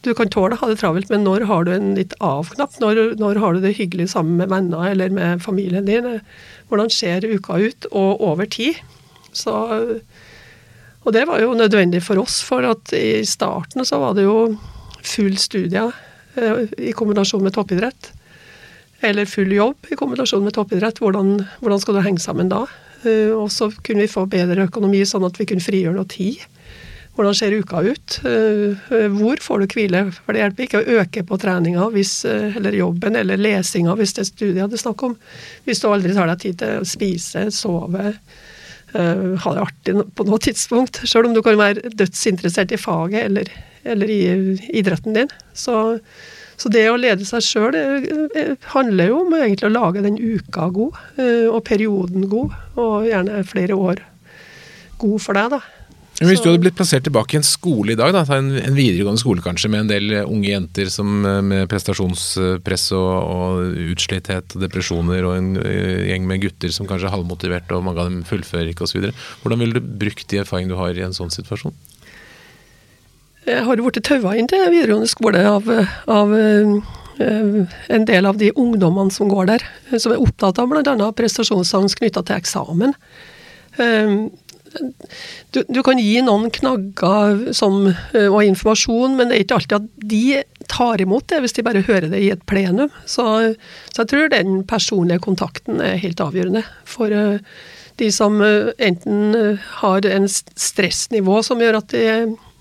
Du 0.06 0.14
kan 0.14 0.30
tåle 0.30 0.54
å 0.56 0.62
ha 0.62 0.68
det 0.70 0.78
travelt, 0.78 1.10
men 1.10 1.24
når 1.26 1.44
har 1.50 1.66
du 1.66 1.72
en 1.74 1.96
litt 1.98 2.14
av-knapp? 2.24 2.78
Når, 2.80 3.18
når, 3.18 3.40
har 3.42 3.54
du 3.54 3.64
det 3.64 3.74
hyggelig 3.76 4.12
sammen 4.14 4.38
med 4.38 4.52
venner 4.54 4.92
eller 4.92 5.10
med 5.10 5.42
familien 5.42 5.90
din? 5.90 6.22
Hvordan 6.70 6.92
ser 6.94 7.26
uka 7.26 7.58
ut, 7.58 7.88
og 7.92 8.22
over 8.22 8.46
tid? 8.46 8.78
Så 9.34 9.52
og 11.08 11.14
det 11.16 11.24
var 11.24 11.40
jo 11.40 11.56
nødvendig 11.56 12.02
for 12.04 12.20
oss, 12.20 12.42
for 12.44 12.66
at 12.68 12.92
i 12.92 13.24
starten 13.24 13.86
så 13.88 14.00
var 14.02 14.16
det 14.18 14.26
jo 14.26 14.58
full 15.08 15.38
studie 15.40 15.86
eh, 16.36 16.66
i 16.90 16.92
kombinasjon 16.92 17.46
med 17.46 17.56
toppidrett. 17.56 18.10
Eller 19.08 19.30
full 19.30 19.54
jobb 19.56 19.88
i 19.88 19.96
kombinasjon 19.96 20.44
med 20.44 20.58
toppidrett. 20.58 21.00
Hvordan, 21.00 21.46
hvordan 21.62 21.80
skal 21.80 21.96
du 21.96 22.04
henge 22.04 22.20
sammen 22.20 22.52
da? 22.52 22.66
Eh, 23.08 23.34
og 23.36 23.50
så 23.54 23.70
kunne 23.72 24.06
vi 24.06 24.12
få 24.12 24.28
bedre 24.30 24.68
økonomi, 24.68 25.04
sånn 25.08 25.26
at 25.28 25.40
vi 25.40 25.48
kunne 25.50 25.64
frigjøre 25.64 25.98
noe 25.98 26.10
tid. 26.12 26.44
Hvordan 27.18 27.38
ser 27.38 27.56
uka 27.58 27.82
ut? 27.82 28.20
Eh, 28.30 29.08
hvor 29.16 29.42
får 29.42 29.64
du 29.64 29.74
hvile? 29.74 30.04
For 30.20 30.36
det 30.36 30.44
hjelper 30.44 30.68
ikke 30.68 30.82
å 30.84 31.00
øke 31.02 31.24
på 31.26 31.40
treninga 31.42 31.88
eller 31.90 32.78
jobben 32.78 33.18
eller 33.18 33.42
lesinga 33.42 33.96
hvis 33.98 34.14
det 34.14 34.22
er 34.22 34.30
studiet 34.30 34.70
det 34.70 34.78
er 34.78 34.84
snakk 34.84 35.08
om. 35.08 35.18
Hvis 35.66 35.82
du 35.82 35.90
aldri 35.90 36.14
tar 36.14 36.30
deg 36.30 36.44
tid 36.44 36.60
til 36.62 36.84
å 36.84 36.86
spise, 36.86 37.48
sove, 37.56 38.14
ha 38.94 39.52
det 39.54 39.64
artig 39.64 39.98
på 40.16 40.26
noe 40.30 40.40
tidspunkt. 40.42 41.02
Selv 41.10 41.28
om 41.28 41.34
du 41.34 41.42
kan 41.46 41.58
være 41.60 41.90
dødsinteressert 41.90 42.72
i 42.72 42.80
faget 42.80 43.26
eller, 43.26 43.50
eller 43.84 44.14
i 44.14 44.22
idretten 44.78 45.18
din. 45.18 45.34
Så, 45.58 45.98
så, 46.58 46.72
det 46.74 46.88
å 46.90 46.98
lede 46.98 47.26
seg 47.28 47.46
sjøl 47.46 47.76
handler 48.74 49.12
jo 49.12 49.24
om 49.24 49.34
egentlig 49.38 49.70
å 49.70 49.76
lage 49.76 50.04
den 50.06 50.18
uka 50.18 50.70
god, 50.74 50.98
uh, 51.20 51.48
og 51.54 51.64
perioden 51.68 52.28
god, 52.32 52.56
og 52.82 53.10
gjerne 53.10 53.44
flere 53.48 53.78
år 53.78 54.06
god 54.98 55.20
for 55.22 55.38
deg, 55.38 55.58
da. 55.58 55.64
Hvis 56.18 56.42
du 56.42 56.48
hadde 56.50 56.64
blitt 56.64 56.74
plassert 56.74 57.04
tilbake 57.06 57.36
i 57.36 57.38
en 57.38 57.46
skole 57.46 57.94
i 57.94 57.98
dag, 57.98 58.10
da, 58.16 58.24
en, 58.34 58.50
en, 58.58 58.74
videregående 58.74 59.22
skole 59.22 59.44
kanskje, 59.46 59.70
med 59.70 59.84
en 59.84 59.92
del 59.92 60.16
unge 60.24 60.50
jenter 60.50 60.90
som, 60.90 61.20
eh, 61.30 61.44
med 61.46 61.68
prestasjonspress 61.70 62.88
og, 62.98 63.12
og 63.36 63.84
utslitthet 63.94 64.56
og 64.58 64.64
depresjoner, 64.66 65.28
og 65.30 65.36
en 65.38 65.52
gjeng 65.62 66.26
med 66.26 66.42
gutter 66.48 66.74
som 66.74 66.90
kanskje 66.90 67.12
er 67.12 67.14
halvmotiverte 67.14 67.78
og 67.78 67.86
mange 67.86 68.02
av 68.02 68.10
dem 68.10 68.24
fullfører 68.26 68.74
ikke 68.74 68.88
osv. 68.88 69.12
Hvordan 69.44 69.62
ville 69.62 69.78
du 69.78 69.94
brukt 70.02 70.26
de 70.34 70.42
erfaringene 70.42 70.74
du 70.74 70.82
har 70.82 70.98
i 70.98 71.06
en 71.06 71.14
sånn 71.14 71.34
situasjon? 71.34 71.78
Jeg 73.48 73.64
har 73.64 73.80
blitt 73.80 74.04
taua 74.04 74.36
inn 74.36 74.50
til 74.52 74.66
videregående 74.68 75.08
skole 75.08 75.44
av, 75.48 75.70
av 76.12 76.34
uh, 76.36 76.74
en 77.18 78.08
del 78.10 78.28
av 78.28 78.42
de 78.42 78.52
ungdommene 78.52 79.14
som 79.14 79.32
går 79.32 79.48
der, 79.54 79.64
som 79.96 80.14
er 80.14 80.22
opptatt 80.22 80.60
av 80.60 80.68
bl.a. 80.70 81.12
prestasjonsangst 81.16 81.98
knytta 82.02 82.26
til 82.28 82.38
eksamen. 82.38 82.94
Du, 85.52 85.64
du, 85.64 85.80
kan 85.86 85.98
gi 85.98 86.20
noen 86.22 86.52
knagger 86.54 87.54
som, 87.56 87.88
eh, 87.88 88.28
og 88.28 88.44
informasjon, 88.46 89.16
men 89.18 89.32
det 89.32 89.38
er 89.38 89.46
ikke 89.46 89.58
alltid 89.58 89.78
at 89.80 89.88
de 90.12 90.68
tar 90.70 91.02
imot 91.02 91.26
det 91.32 91.40
hvis 91.42 91.56
de 91.58 91.66
bare 91.66 91.86
hører 91.88 92.12
det 92.12 92.22
i 92.22 92.30
et 92.36 92.44
plenum. 92.50 92.92
Så, 93.10 93.26
så 93.94 94.04
jeg 94.04 94.12
tror 94.12 94.30
den 94.34 94.60
personlige 94.68 95.24
kontakten 95.26 95.82
er 95.82 96.02
helt 96.04 96.22
avgjørende 96.22 96.66
for 96.86 97.16
de 97.98 98.12
som 98.14 98.38
enten 98.44 99.58
har 99.80 100.06
en 100.06 100.28
stressnivå 100.30 101.40
som 101.46 101.64
gjør 101.64 101.80
at 101.80 101.96
de 101.96 102.06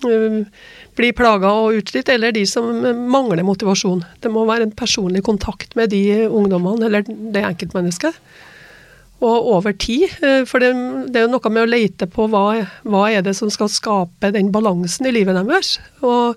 blir 0.04 1.14
plaga 1.16 1.50
og 1.56 1.78
utslitt, 1.80 2.10
eller 2.12 2.34
de 2.34 2.44
som 2.48 2.68
mangler 3.10 3.46
motivasjon. 3.46 4.04
Det 4.20 4.32
må 4.32 4.44
være 4.48 4.68
en 4.68 4.76
personlig 4.76 5.22
kontakt 5.24 5.76
med 5.78 5.90
de 5.94 6.26
ungdommene 6.26 6.88
eller 6.88 7.06
det 7.06 7.44
enkeltmennesket. 7.44 8.18
Og 9.24 9.48
over 9.56 9.72
tid. 9.72 10.10
Eh, 10.20 10.42
for 10.44 10.60
det, 10.60 10.74
det, 11.08 11.16
er 11.16 11.24
jo 11.24 11.32
noe 11.32 11.52
med 11.52 11.64
å 11.64 11.70
lete 11.70 12.08
på 12.10 12.26
hva, 12.28 12.46
hva 12.84 13.06
er 13.08 13.24
det 13.24 13.32
som 13.38 13.48
skal 13.52 13.72
skape 13.72 14.32
den 14.34 14.50
balansen 14.52 15.08
i 15.08 15.14
livet 15.16 15.38
deres. 15.38 15.78
Og, 16.04 16.36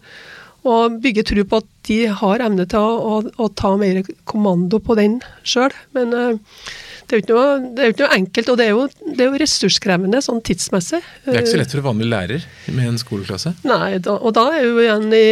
og 0.64 1.00
bygge 1.04 1.26
tro 1.28 1.44
på 1.44 1.60
at 1.60 1.68
de 1.90 2.00
har 2.22 2.46
evne 2.46 2.64
til 2.72 2.80
å, 2.80 3.18
å, 3.18 3.20
å 3.36 3.50
ta 3.52 3.74
mer 3.80 4.00
kommando 4.30 4.80
på 4.80 4.96
den 5.00 5.20
sjøl. 5.44 5.76
Men 5.98 6.16
uh, 6.16 6.64
det 7.10 7.16
er 7.16 7.22
jo 7.22 7.26
ikke 7.26 7.36
noe, 7.36 7.70
det 7.74 7.84
er 7.84 7.94
ikke 7.94 8.06
noe 8.06 8.18
enkelt, 8.20 8.50
og 8.52 8.58
det 8.60 8.66
er, 8.68 8.76
jo, 8.76 8.84
det 9.08 9.24
er, 9.24 9.30
jo, 9.32 9.40
ressurskrevende 9.42 10.20
sånn 10.22 10.44
tidsmessig. 10.46 11.00
Det 11.26 11.34
er 11.34 11.42
ikke 11.42 11.56
så 11.56 11.62
lett 11.64 11.74
for 11.74 11.82
en 11.82 11.88
vanlig 11.88 12.10
lærer 12.12 12.46
med 12.70 12.92
en 12.92 13.02
skoleklasse? 13.02 13.56
Nei, 13.66 13.96
da, 14.06 14.20
og 14.20 14.36
da 14.38 14.46
er 14.60 14.68
jo 14.68 14.78
igjen 14.84 15.10
i 15.18 15.26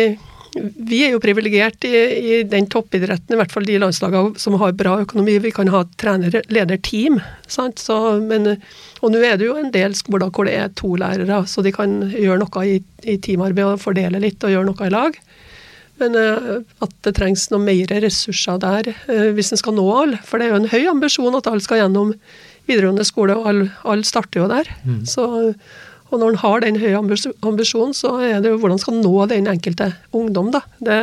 vi 0.58 1.04
er 1.06 1.12
jo 1.14 1.22
privilegert 1.22 1.86
i, 1.86 1.94
i, 1.94 2.38
den 2.50 2.66
toppidretten, 2.72 3.36
i 3.36 3.38
hvert 3.38 3.54
fall 3.54 3.68
de 3.68 3.78
landslagene 3.82 4.40
som 4.42 4.56
har 4.62 4.76
bra 4.80 4.96
økonomi. 5.04 5.38
Vi 5.44 5.52
kan 5.54 5.70
ha 5.70 5.84
trener-leder-team. 6.02 7.20
Men, 8.26 8.54
og 9.02 9.14
nå 9.14 9.22
er 9.22 9.38
det 9.38 9.50
jo 9.50 9.58
en 9.60 9.70
del 9.74 9.94
skoler 9.98 10.32
hvor 10.34 10.48
det 10.50 10.56
er 10.58 10.74
to 10.78 10.96
lærere, 11.00 11.44
så 11.50 11.62
de 11.66 11.74
kan 11.76 12.00
gjøre 12.10 12.42
noe 12.42 12.66
i, 12.66 12.80
i 13.06 13.18
teamarbeid 13.22 13.76
og 13.76 13.84
fordele 13.84 14.24
litt 14.24 14.44
og 14.48 14.56
gjøre 14.56 14.72
noe 14.72 14.90
i 14.90 14.94
lag. 14.94 15.20
Men 16.02 16.18
uh, 16.18 16.60
at 16.86 16.94
det 17.08 17.16
trengs 17.18 17.48
noe 17.54 17.64
mer 17.64 17.92
ressurser 18.04 18.60
der 18.62 18.92
uh, 18.94 19.30
hvis 19.38 19.52
en 19.54 19.62
skal 19.62 19.76
nå 19.78 19.86
alle. 19.94 20.22
For 20.26 20.38
det 20.38 20.48
er 20.48 20.56
jo 20.56 20.62
en 20.62 20.72
høy 20.72 20.84
ambisjon 20.92 21.38
at 21.40 21.50
alle 21.50 21.64
skal 21.66 21.82
gjennom 21.82 22.14
videregående 22.68 23.06
skole, 23.08 23.38
og 23.38 23.50
alle, 23.50 23.70
alle 23.88 24.08
starter 24.08 24.44
jo 24.44 24.50
der. 24.52 24.70
Mm. 24.84 25.02
Så, 25.08 25.26
og 26.12 26.20
når 26.20 26.34
en 26.34 26.42
har 26.44 26.64
den 26.64 26.80
høye 26.82 27.00
ambisjonen, 27.00 27.96
så 27.96 28.18
er 28.24 28.42
det 28.44 28.52
jo 28.52 28.62
hvordan 28.62 28.82
skal 28.82 29.00
nå 29.00 29.16
den 29.32 29.48
enkelte 29.50 29.94
ungdom, 30.16 30.52
da. 30.56 30.66
Det, 30.84 30.98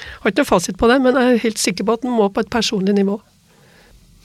jeg 0.00 0.22
har 0.22 0.32
ikke 0.32 0.44
noe 0.44 0.48
fasit 0.48 0.78
på 0.80 0.88
det, 0.90 1.00
men 1.04 1.16
jeg 1.16 1.34
er 1.34 1.44
helt 1.44 1.60
sikker 1.60 1.88
på 1.88 1.96
at 1.96 2.06
en 2.06 2.16
må 2.16 2.28
på 2.32 2.44
et 2.44 2.52
personlig 2.52 2.94
nivå. 2.96 3.18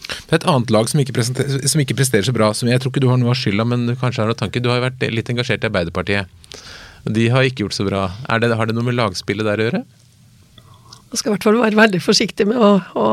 Det 0.06 0.36
er 0.36 0.40
et 0.42 0.48
annet 0.52 0.72
lag 0.74 0.90
som 0.90 1.02
ikke, 1.02 1.24
som 1.26 1.82
ikke, 1.82 1.98
presterer 1.98 2.28
så 2.28 2.34
bra, 2.36 2.52
som 2.54 2.70
jeg 2.70 2.82
tror 2.82 2.92
ikke 2.94 3.02
du 3.04 3.10
har 3.10 3.20
noe 3.22 3.34
av 3.34 3.40
skylda, 3.40 3.66
men 3.68 3.88
du 3.90 3.96
kanskje 3.98 4.22
har 4.22 4.30
noe 4.30 4.38
tanke. 4.38 4.62
Du 4.62 4.70
har 4.70 4.80
jo 4.80 4.86
vært 4.86 5.06
litt 5.14 5.32
engasjert 5.34 5.66
i 5.66 5.70
Arbeiderpartiet. 5.72 6.30
De 7.06 7.28
har 7.30 7.46
ikke 7.46 7.66
gjort 7.66 7.78
så 7.78 7.86
bra. 7.86 8.08
Det, 8.42 8.50
har 8.58 8.66
det 8.66 8.76
noe 8.76 8.88
med 8.88 8.98
lagspillet 8.98 9.46
der 9.46 9.62
å 9.62 9.68
gjøre? 9.68 9.84
Jeg 11.12 11.20
skal 11.20 11.32
i 11.32 11.36
hvert 11.36 11.46
fall 11.46 11.62
være 11.62 11.78
veldig 11.78 12.02
forsiktig 12.02 12.48
med 12.50 12.58
å, 12.58 12.72
å 12.98 13.06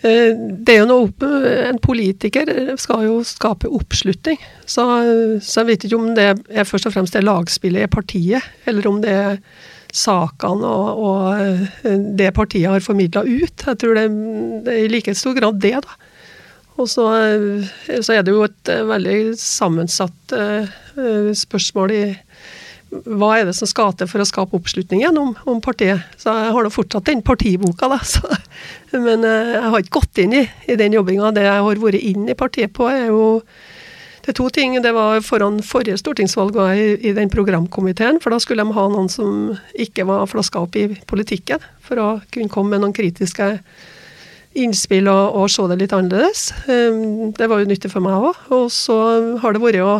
eh, 0.00 0.32
det 0.32 0.72
er 0.72 0.80
jo 0.80 0.88
noe, 0.88 1.28
En 1.68 1.78
politiker 1.84 2.48
skal 2.80 3.04
jo 3.04 3.18
skape 3.28 3.68
oppslutning. 3.68 4.40
Så, 4.64 4.86
så, 5.38 5.60
jeg 5.60 5.68
vet 5.68 5.86
ikke 5.86 6.00
om 6.00 6.16
det 6.16 6.30
er 6.32 6.68
først 6.68 6.88
og 6.88 6.96
fremst 6.96 7.16
det 7.16 7.26
lagspillet 7.26 7.84
i 7.84 7.92
partiet, 7.92 8.48
eller 8.64 8.88
om 8.88 8.98
det 9.04 9.12
er 9.12 9.38
sakene 9.94 10.66
og, 10.66 11.04
og 11.04 11.44
eh, 11.44 12.00
det 12.16 12.32
partiet 12.34 12.72
har 12.72 12.82
formidla 12.82 13.26
ut. 13.28 13.68
Jeg 13.68 13.82
tror 13.84 14.00
det, 14.00 14.08
det, 14.64 14.72
er 14.72 14.88
i 14.88 14.90
like 14.96 15.14
stor 15.18 15.36
grad 15.36 15.60
det, 15.62 15.76
da. 15.84 16.00
Og 16.80 16.88
så, 16.90 17.04
eh, 17.20 18.00
så 18.00 18.16
er 18.16 18.24
det 18.24 18.32
jo 18.32 18.48
et 18.48 18.76
veldig 18.88 19.18
sammensatt 19.38 20.38
spørsmål 21.44 21.92
i 21.92 22.04
hva 23.02 23.30
er 23.38 23.48
det 23.48 23.56
som 23.58 23.68
skal 23.68 23.94
til 23.98 24.08
for 24.10 24.22
å 24.22 24.28
skape 24.28 24.56
oppslutning 24.58 25.02
gjennom 25.02 25.34
om 25.50 25.60
partiet. 25.64 26.04
Så 26.20 26.32
jeg 26.32 26.54
har 26.56 26.66
nå 26.66 26.72
fortsatt 26.72 27.08
den 27.10 27.22
partiboka, 27.26 27.90
da. 27.90 28.00
Så, 28.14 28.22
men 28.94 29.26
eh, 29.26 29.54
jeg 29.56 29.70
har 29.72 29.84
ikke 29.84 29.98
gått 30.00 30.20
inn 30.24 30.36
i, 30.40 30.44
i 30.70 30.78
den 30.80 30.96
jobbinga. 30.96 31.32
Det 31.34 31.46
jeg 31.46 31.64
har 31.66 31.80
vært 31.86 32.02
inn 32.02 32.28
i 32.30 32.38
partiet 32.38 32.74
på, 32.76 32.88
er 32.90 33.08
jo 33.10 33.24
det 34.24 34.32
er 34.32 34.36
to 34.38 34.46
ting. 34.48 34.76
Det 34.80 34.94
var 34.96 35.18
foran 35.24 35.58
forrige 35.64 35.98
stortingsvalg 36.00 36.54
var 36.56 36.72
jeg 36.72 36.84
i, 36.94 37.10
i 37.10 37.16
den 37.16 37.32
programkomiteen, 37.32 38.22
for 38.24 38.32
da 38.32 38.38
skulle 38.40 38.64
de 38.64 38.76
ha 38.76 38.84
noen 38.88 39.10
som 39.12 39.50
ikke 39.76 40.06
var 40.08 40.24
flaska 40.30 40.62
opp 40.64 40.78
i 40.80 40.86
politikken, 41.10 41.60
for 41.84 42.00
å 42.00 42.08
kunne 42.32 42.52
komme 42.52 42.72
med 42.72 42.86
noen 42.86 42.96
kritiske 42.96 43.50
innspill 44.54 45.10
og, 45.10 45.34
og 45.36 45.50
se 45.52 45.66
det 45.68 45.80
litt 45.82 45.92
annerledes. 45.92 46.46
Um, 46.70 47.34
det 47.36 47.50
var 47.50 47.60
jo 47.60 47.68
nyttig 47.68 47.90
for 47.92 48.04
meg 48.04 48.30
òg. 48.30 48.40
Og 48.54 48.70
så 48.72 48.96
har 49.42 49.54
det 49.54 49.62
vært 49.62 49.82
å 49.82 49.98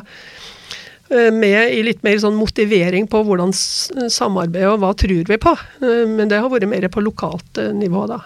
med 1.11 1.75
i 1.75 1.83
litt 1.85 2.03
mer 2.03 2.17
sånn 2.21 2.37
motivering 2.39 3.07
på 3.11 3.21
hvordan 3.27 3.53
samarbeide 3.53 4.73
og 4.73 4.81
hva 4.83 4.93
tror 4.97 5.29
vi 5.29 5.39
på. 5.41 5.55
Eh, 5.85 6.05
men 6.11 6.31
det 6.31 6.41
har 6.41 6.53
vært 6.53 6.69
mer 6.71 6.87
på 6.93 7.05
lokalt 7.05 7.61
eh, 7.61 7.73
nivå 7.77 8.07
da, 8.11 8.21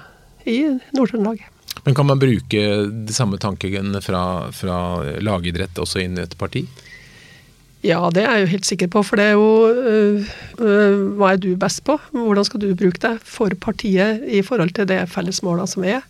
i 0.47 0.61
Nord-Trøndelag. 0.97 1.43
Men 1.85 1.95
kan 1.95 2.09
man 2.09 2.21
bruke 2.21 2.63
de 2.91 3.15
samme 3.15 3.39
tankene 3.41 4.03
fra, 4.05 4.23
fra 4.55 4.79
lagidrett 5.25 5.79
også 5.79 6.03
inn 6.03 6.19
i 6.19 6.25
et 6.25 6.37
parti? 6.39 6.65
Ja, 7.87 8.01
det 8.11 8.25
er 8.25 8.33
jeg 8.35 8.45
jo 8.45 8.53
helt 8.57 8.67
sikker 8.67 8.91
på. 8.91 9.05
For 9.07 9.21
det 9.21 9.29
er 9.29 9.37
jo 9.39 9.51
øh, 9.71 10.31
øh, 10.59 11.03
Hva 11.19 11.33
er 11.33 11.43
du 11.43 11.53
best 11.57 11.85
på? 11.87 11.99
Hvordan 12.11 12.47
skal 12.47 12.63
du 12.65 12.73
bruke 12.75 13.01
det 13.05 13.19
for 13.23 13.55
partiet 13.61 14.25
i 14.27 14.43
forhold 14.43 14.75
til 14.75 14.89
det 14.91 15.05
fellesmålet 15.13 15.71
som 15.71 15.87
er? 15.87 16.03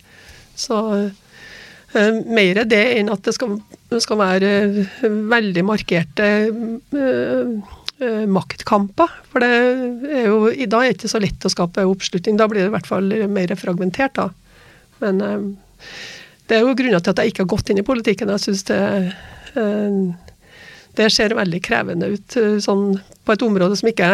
Så 0.58 0.74
uh, 0.74 1.27
mer 1.94 2.62
det 2.68 2.84
enn 2.98 3.08
at 3.12 3.24
det 3.24 3.32
skal 3.36 3.56
skal 3.96 4.20
være 4.20 4.48
eh, 4.76 5.18
veldig 5.30 5.64
markerte 5.64 6.26
uh, 6.52 7.68
maktkamper. 8.30 9.14
For 9.32 9.42
det 9.42 9.48
er 10.20 10.28
jo, 10.28 10.42
i 10.52 10.68
dag 10.70 10.84
er 10.84 10.92
det 10.92 10.98
ikke 10.98 11.10
så 11.10 11.22
lett 11.22 11.46
å 11.48 11.52
skape 11.52 11.86
oppslutning. 11.88 12.36
Da 12.38 12.46
blir 12.50 12.62
det 12.62 12.70
i 12.70 12.76
hvert 12.76 12.90
fall 12.90 13.08
mer 13.32 13.54
fragmentert. 13.58 14.20
da. 14.20 14.28
Men 15.02 15.18
det 15.18 16.54
er 16.54 16.62
jo 16.62 16.76
grunner 16.78 17.02
til 17.02 17.10
at 17.10 17.22
jeg 17.22 17.32
ikke 17.32 17.42
har 17.42 17.50
gått 17.56 17.72
inn 17.72 17.82
i 17.82 17.86
politikken. 17.86 18.30
Jeg 18.36 18.44
syns 18.44 18.62
det, 18.70 18.78
det 20.94 21.08
ser 21.10 21.34
veldig 21.34 21.60
krevende 21.66 22.12
ut 22.14 22.38
sånn, 22.62 23.00
på 23.26 23.34
et 23.34 23.44
område 23.46 23.80
som 23.80 23.90
ikke 23.90 24.12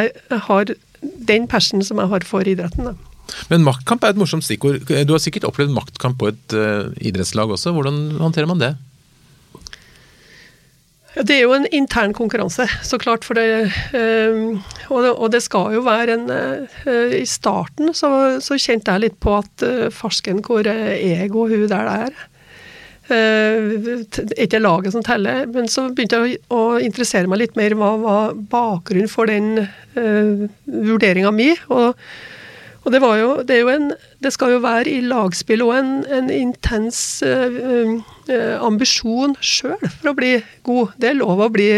har 0.48 0.72
den 1.02 1.44
passion 1.52 1.84
som 1.84 2.00
jeg 2.00 2.12
har 2.14 2.24
for 2.24 2.48
idretten. 2.48 2.88
da. 2.88 3.13
Men 3.50 3.64
maktkamp 3.66 4.04
er 4.04 4.14
et 4.14 4.20
morsomt 4.20 4.46
stikkord. 4.46 4.82
Du 4.86 5.14
har 5.14 5.22
sikkert 5.22 5.46
opplevd 5.48 5.74
maktkamp 5.74 6.18
på 6.20 6.30
et 6.32 6.56
idrettslag 7.00 7.50
også. 7.56 7.72
Hvordan 7.76 8.18
håndterer 8.20 8.50
man 8.50 8.62
det? 8.62 8.74
Det 11.14 11.36
er 11.36 11.44
jo 11.44 11.54
en 11.54 11.66
intern 11.70 12.10
konkurranse, 12.14 12.66
så 12.82 12.98
klart. 12.98 13.22
For 13.26 13.38
det, 13.38 13.70
ehm, 13.94 14.58
og 14.90 15.28
det 15.30 15.44
skal 15.44 15.76
jo 15.76 15.84
være 15.86 16.16
en 16.16 16.30
eh, 16.34 17.18
I 17.20 17.26
starten 17.28 17.94
så, 17.94 18.40
så 18.42 18.58
kjente 18.58 18.90
jeg 18.90 19.06
litt 19.06 19.18
på 19.22 19.36
at 19.38 19.66
farsken, 19.94 20.42
hvor 20.42 20.66
ego 20.66 21.44
og 21.46 21.54
hun 21.54 21.68
der 21.70 21.90
det 21.90 21.98
er? 22.08 22.22
Uh, 23.04 24.00
ikke 24.40 24.62
laget 24.62 24.94
som 24.94 25.02
teller, 25.04 25.42
men 25.52 25.66
så 25.68 25.90
begynte 25.92 26.22
jeg 26.22 26.38
å, 26.48 26.56
å 26.56 26.78
interessere 26.80 27.28
meg 27.28 27.42
litt 27.42 27.58
mer 27.58 27.74
hva 27.76 27.90
var 28.00 28.30
bakgrunnen 28.48 29.10
for 29.12 29.28
den 29.28 29.58
uh, 29.60 30.46
vurderinga 30.64 31.28
mi. 31.36 31.50
Og 31.68 32.00
og 32.84 32.92
det, 32.92 33.00
jo, 33.00 33.28
det, 33.48 33.58
en, 33.72 33.92
det, 34.20 34.32
skal 34.34 34.52
jo 34.52 34.60
være 34.64 34.90
i 34.92 35.00
lagspill 35.08 35.62
og 35.64 35.72
en, 35.78 35.92
en 36.12 36.28
intens 36.32 36.98
uh, 37.24 37.94
uh, 38.28 38.56
ambisjon 38.60 39.32
sjøl 39.40 39.80
for 39.80 40.10
å 40.12 40.16
bli 40.18 40.34
god. 40.68 40.92
Det 41.00 41.10
er 41.10 41.16
lov 41.16 41.40
å 41.40 41.52
bli 41.52 41.68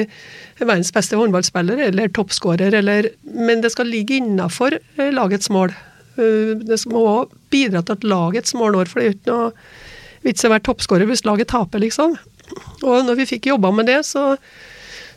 verdens 0.59 0.91
beste 0.95 1.19
håndballspiller 1.19 1.85
eller 1.91 2.11
toppskårer, 2.17 2.75
men 3.23 3.63
det 3.63 3.71
skal 3.77 3.91
ligge 3.91 4.19
innafor 4.19 4.81
uh, 4.81 5.11
lagets 5.15 5.53
mål. 5.53 5.75
det 6.17 6.79
må 6.89 7.27
bidra 7.53 7.83
til 7.85 7.93
at 7.93 8.05
lagets 8.09 8.55
mål 8.57 8.73
når, 8.73 8.89
for 8.89 9.01
det 9.01 9.07
er 9.07 9.17
ikke 9.19 9.35
noe 9.35 9.51
vits 10.25 10.43
i 10.43 10.49
å 10.49 10.55
være 10.55 10.65
toppskårer 10.65 11.07
hvis 11.07 11.27
laget 11.29 11.53
taper, 11.53 11.83
liksom. 11.85 12.17
Og 12.83 13.05
når 13.05 13.21
vi 13.21 13.31
fikk 13.37 13.51
jobba 13.53 13.71
med 13.71 13.87
det, 13.93 14.01
så, 14.09 14.33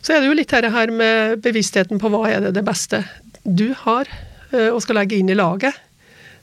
så 0.04 0.12
er 0.12 0.20
det 0.20 0.28
jo 0.28 0.36
litt 0.36 0.52
her 0.52 0.92
med 0.92 1.40
bevisstheten 1.42 1.98
på 1.98 2.12
hva 2.12 2.26
er 2.28 2.44
det 2.46 2.58
det 2.60 2.66
beste 2.68 3.02
du 3.42 3.72
har 3.86 4.06
Eh, 4.12 4.29
og 4.50 4.80
skal 4.82 4.98
legge 4.98 5.18
inn 5.20 5.30
i 5.30 5.38
laget. 5.38 5.76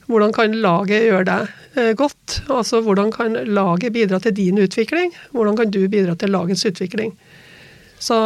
Hvordan 0.08 0.32
kan 0.36 0.54
laget 0.64 1.04
gjøre 1.10 1.26
deg 1.28 1.48
eh, 1.76 1.94
godt? 2.00 2.42
Altså 2.48 2.80
hvordan 2.84 3.12
kan 3.12 3.36
laget 3.44 3.94
bidra 3.94 4.20
til 4.24 4.36
din 4.36 4.60
utvikling? 4.64 5.12
Hvordan 5.36 5.58
kan 5.60 5.72
du 5.72 5.82
bidra 5.92 6.16
til 6.16 6.32
lagets 6.32 6.64
utvikling? 6.66 7.12
Så, 8.00 8.18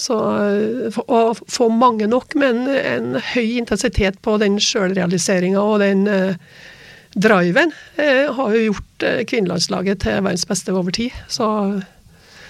så 0.00 0.16
eh, 0.42 0.98
å 1.06 1.20
få 1.38 1.68
mange 1.70 2.08
nok 2.10 2.34
men 2.34 2.64
en, 2.66 3.14
høy 3.34 3.60
intensitet 3.60 4.18
på 4.24 4.34
den 4.42 4.58
sjølrealiseringa 4.58 5.62
og 5.62 5.78
den 5.84 6.08
driven, 7.18 7.72
har 7.96 8.50
jo 8.52 8.66
gjort 8.68 9.04
kvinnelandslaget 9.30 10.02
til 10.04 10.20
verdens 10.20 10.44
beste 10.46 10.74
over 10.76 10.92
tid. 10.94 11.14
Så, 11.32 11.46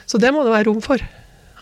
så 0.04 0.18
det 0.20 0.32
må 0.34 0.42
det 0.44 0.52
være 0.52 0.66
rom 0.66 0.80
for. 0.84 1.00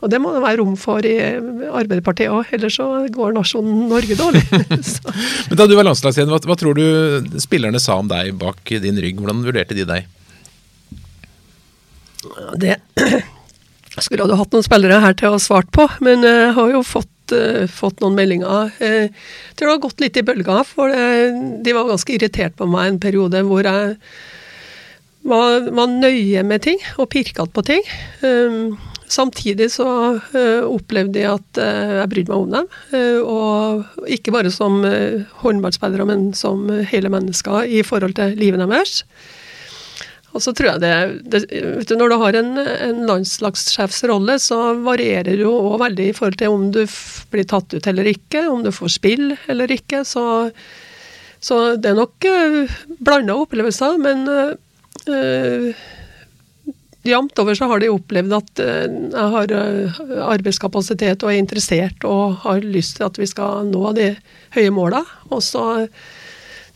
Og 0.05 0.11
det 0.13 0.21
må 0.21 0.33
det 0.35 0.43
være 0.45 0.61
rom 0.61 0.75
for 0.81 1.05
i 1.09 1.15
Arbeiderpartiet 1.17 2.33
òg, 2.33 2.51
ellers 2.57 2.77
så 2.79 2.87
går 3.13 3.37
nasjonen 3.37 3.87
Norge 3.91 4.19
dårlig. 4.19 4.43
Men 5.49 5.61
Da 5.61 5.69
du 5.69 5.77
var 5.79 5.89
landslagsleder, 5.89 6.33
hva, 6.33 6.41
hva, 6.45 6.59
tror 6.61 6.77
du 6.77 7.41
spillerne 7.43 7.81
sa 7.83 7.99
om 8.01 8.11
deg 8.11 8.35
bak 8.41 8.61
din 8.85 9.01
rygg? 9.01 9.23
Hvordan 9.23 9.45
vurderte 9.47 9.77
de 9.79 9.89
deg? 9.89 10.13
Det, 12.61 12.79
Jeg 13.97 14.05
skulle 14.05 14.27
hadde 14.27 14.37
hatt 14.37 14.53
noen 14.53 14.65
spillere 14.67 15.01
her 15.01 15.15
til 15.17 15.31
å 15.31 15.37
ha 15.39 15.41
svart 15.41 15.71
på, 15.73 15.87
men 16.05 16.25
jeg 16.27 16.51
har 16.59 16.73
jo 16.75 16.83
fått, 16.85 17.33
uh, 17.33 17.65
fått 17.71 18.03
noen 18.05 18.19
meldinger. 18.19 18.75
Jeg 18.77 19.13
tror 19.57 19.71
det 19.71 19.73
har 19.73 19.85
gått 19.87 20.03
litt 20.05 20.19
i 20.21 20.25
bølger, 20.27 20.67
for 20.69 20.93
de 21.65 21.73
var 21.73 21.89
ganske 21.89 22.13
irritert 22.13 22.59
på 22.59 22.69
meg 22.69 22.91
en 22.91 22.99
periode 23.01 23.41
hvor 23.49 23.65
jeg 23.65 23.95
var, 25.27 25.71
var 25.79 25.89
nøye 25.89 26.45
med 26.45 26.67
ting 26.69 26.77
og 27.01 27.09
pirkete 27.15 27.49
på 27.57 27.65
ting. 27.73 27.89
Samtidig 29.09 29.69
så 29.71 29.89
uh, 30.19 30.67
opplevde 30.67 31.21
jeg 31.23 31.31
at 31.31 31.61
uh, 31.63 31.95
jeg 32.01 32.11
brydde 32.11 32.33
meg 32.33 32.43
om 32.43 32.55
dem. 32.57 32.69
Uh, 32.91 33.21
og 33.23 34.11
ikke 34.11 34.35
bare 34.35 34.51
som 34.55 34.81
håndballspillere, 35.43 36.07
men 36.09 36.33
som 36.35 36.67
hele 36.91 37.11
mennesker 37.13 37.71
i 37.71 37.83
forhold 37.87 38.17
til 38.19 38.35
livet 38.39 38.63
deres. 38.65 39.05
Og 40.37 40.43
så 40.45 40.53
tror 40.53 40.75
jeg 40.75 40.83
det, 40.83 40.95
det 41.33 41.41
du, 41.89 41.95
Når 41.97 42.13
du 42.13 42.17
har 42.21 42.37
en, 42.37 42.51
en 42.61 42.99
landslagssjefsrolle, 43.09 44.37
så 44.43 44.75
varierer 44.85 45.41
jo 45.41 45.55
òg 45.71 45.79
veldig 45.87 46.11
i 46.11 46.17
forhold 46.17 46.37
til 46.43 46.53
om 46.53 46.67
du 46.75 46.83
blir 47.33 47.49
tatt 47.49 47.73
ut 47.73 47.89
eller 47.89 48.11
ikke, 48.11 48.45
om 48.53 48.67
du 48.67 48.73
får 48.75 48.97
spill 48.99 49.31
eller 49.49 49.73
ikke. 49.73 50.03
Så, 50.05 50.51
så 51.41 51.61
det 51.81 51.93
er 51.93 52.01
nok 52.03 52.29
uh, 52.29 52.79
blanda 53.01 53.39
opplevelser, 53.47 53.97
men 54.03 54.27
uh, 54.29 55.87
jevnt 57.11 57.39
over 57.43 57.57
så 57.57 57.69
har 57.71 57.83
de 57.83 57.91
opplevd 57.93 58.37
at 58.37 58.63
uh, 58.63 58.85
jeg 58.87 59.33
har 59.35 59.53
uh, 59.55 60.01
arbeidskapasitet 60.29 61.25
og 61.25 61.33
er 61.33 61.41
interessert 61.41 62.07
og 62.09 62.41
har 62.45 62.65
lyst 62.65 62.99
til 62.99 63.09
at 63.09 63.21
vi 63.21 63.29
skal 63.31 63.69
nå 63.71 63.93
de 63.97 64.13
høye 64.57 64.73
måla. 64.75 65.03
Og 65.31 65.43
så 65.45 65.67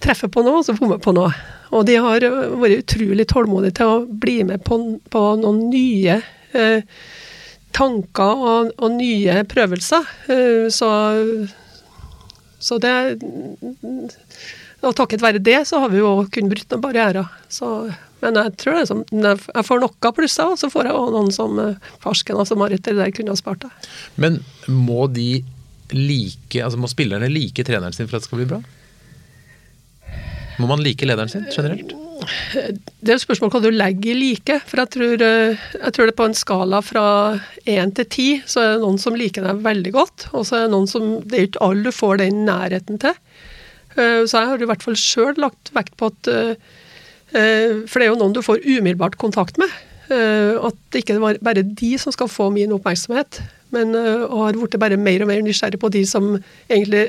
treffe 0.00 0.30
på 0.32 0.44
noe, 0.46 0.60
og 0.60 0.68
så 0.68 0.76
med 0.78 1.00
på 1.04 1.14
noe. 1.16 1.32
Og 1.76 1.86
de 1.86 1.98
har 2.02 2.24
vært 2.24 2.84
utrolig 2.84 3.28
tålmodige 3.30 3.78
til 3.78 3.90
å 3.90 4.04
bli 4.22 4.40
med 4.48 4.64
på, 4.66 4.78
på 5.12 5.24
noen 5.38 5.68
nye 5.70 6.16
eh, 6.56 6.80
tanker 7.76 8.42
og, 8.42 8.72
og, 8.80 8.96
nye 8.96 9.44
prøvelser. 9.46 10.08
så, 10.74 10.90
så 12.58 12.80
det 12.82 12.94
og 14.80 14.96
takket 14.96 15.22
være 15.22 15.42
det 15.44 15.60
så 15.68 15.82
har 15.82 15.92
vi 15.92 16.00
jo 16.00 16.12
kunnet 16.32 16.54
bryte 16.54 16.76
noen 16.76 16.84
barrierer. 16.84 17.28
Så, 17.52 17.90
men 18.20 18.36
jeg 18.38 18.56
tror 18.60 18.76
det 18.76 18.82
er 18.82 18.90
som, 18.90 19.04
jeg 19.10 19.66
får 19.66 19.80
noe 19.82 20.12
plusser, 20.16 20.52
og 20.52 20.60
så 20.60 20.70
får 20.72 20.90
jeg 20.90 20.98
også 20.98 21.14
noen 21.16 21.32
som 21.34 21.62
eh, 21.62 21.94
Farsken 22.02 22.40
og 22.40 22.50
Marit 22.60 22.90
eller 22.90 23.06
der 23.06 23.14
kunne 23.16 23.34
ha 23.34 23.40
spart 23.40 23.64
deg. 23.64 23.88
Men 24.20 24.40
må 24.68 25.06
de 25.12 25.42
like, 25.94 26.60
altså 26.60 26.78
må 26.78 26.90
spillerne 26.90 27.30
like 27.32 27.64
treneren 27.66 27.96
sin 27.96 28.10
for 28.10 28.18
at 28.18 28.24
det 28.24 28.30
skal 28.30 28.42
bli 28.42 28.50
bra? 28.52 28.60
Må 30.60 30.68
man 30.68 30.82
like 30.84 31.06
lederen 31.08 31.30
sin 31.32 31.46
generelt? 31.48 31.94
Det 33.00 33.08
er 33.08 33.16
et 33.16 33.22
spørsmål 33.22 33.48
hva 33.54 33.62
du 33.64 33.70
legger 33.72 34.12
i 34.12 34.18
like. 34.18 34.58
For 34.68 34.82
jeg 34.82 34.92
tror, 34.92 35.22
eh, 35.24 35.62
jeg 35.78 35.94
tror 35.96 36.10
det 36.10 36.16
på 36.18 36.26
en 36.28 36.36
skala 36.36 36.82
fra 36.84 37.04
én 37.64 37.94
til 37.96 38.08
ti, 38.12 38.28
så 38.44 38.60
er 38.60 38.74
det 38.74 38.82
noen 38.84 39.00
som 39.00 39.16
liker 39.16 39.46
deg 39.46 39.62
veldig 39.64 39.94
godt. 39.96 40.28
Og 40.34 40.44
så 40.44 40.58
er 40.58 40.66
det 40.66 40.74
noen 40.74 40.90
som 40.90 41.14
Det 41.24 41.38
er 41.38 41.48
ikke 41.48 41.64
alle 41.64 41.88
du 41.88 41.96
får 41.96 42.20
den 42.20 42.44
nærheten 42.48 43.00
til. 43.00 43.16
Eh, 43.96 44.22
så 44.26 44.42
jeg 44.42 44.50
har 44.52 44.62
i 44.62 44.68
hvert 44.70 44.84
fall 44.84 44.98
sjøl 44.98 45.40
lagt 45.40 45.72
vekt 45.74 45.96
på 45.98 46.10
at 46.12 46.30
eh, 46.30 46.52
eh, 46.52 46.79
For 47.30 48.00
det 48.00 48.06
er 48.06 48.10
jo 48.10 48.18
noen 48.18 48.34
du 48.34 48.42
får 48.42 48.64
umiddelbart 48.64 49.16
kontakt 49.20 49.58
med. 49.60 49.70
At 50.10 50.78
det 50.90 51.04
ikke 51.04 51.20
var 51.22 51.38
bare 51.46 51.62
de 51.62 51.90
som 52.02 52.14
skal 52.14 52.30
få 52.30 52.48
min 52.50 52.72
oppmerksomhet, 52.74 53.38
men 53.70 53.94
og 53.94 54.40
har 54.48 54.58
blitt 54.58 54.78
bare 54.82 54.98
mer 54.98 55.22
og 55.22 55.30
mer 55.30 55.44
nysgjerrig 55.46 55.78
på 55.78 55.92
de 55.94 56.02
som 56.10 56.32
egentlig 56.66 57.04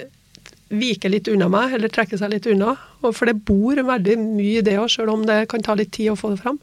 viker 0.71 1.11
litt 1.11 1.29
unna 1.31 1.49
meg, 1.51 1.75
eller 1.75 1.91
trekker 1.91 2.19
seg 2.19 2.31
litt 2.33 2.47
unna. 2.49 2.75
For 3.03 3.27
det 3.27 3.41
bor 3.47 3.81
veldig 3.89 4.17
mye 4.21 4.61
i 4.61 4.65
det 4.65 4.77
òg, 4.79 4.91
sjøl 4.93 5.11
om 5.13 5.25
det 5.27 5.43
kan 5.51 5.63
ta 5.65 5.75
litt 5.77 5.93
tid 5.95 6.13
å 6.13 6.19
få 6.19 6.35
det 6.35 6.41
fram. 6.43 6.61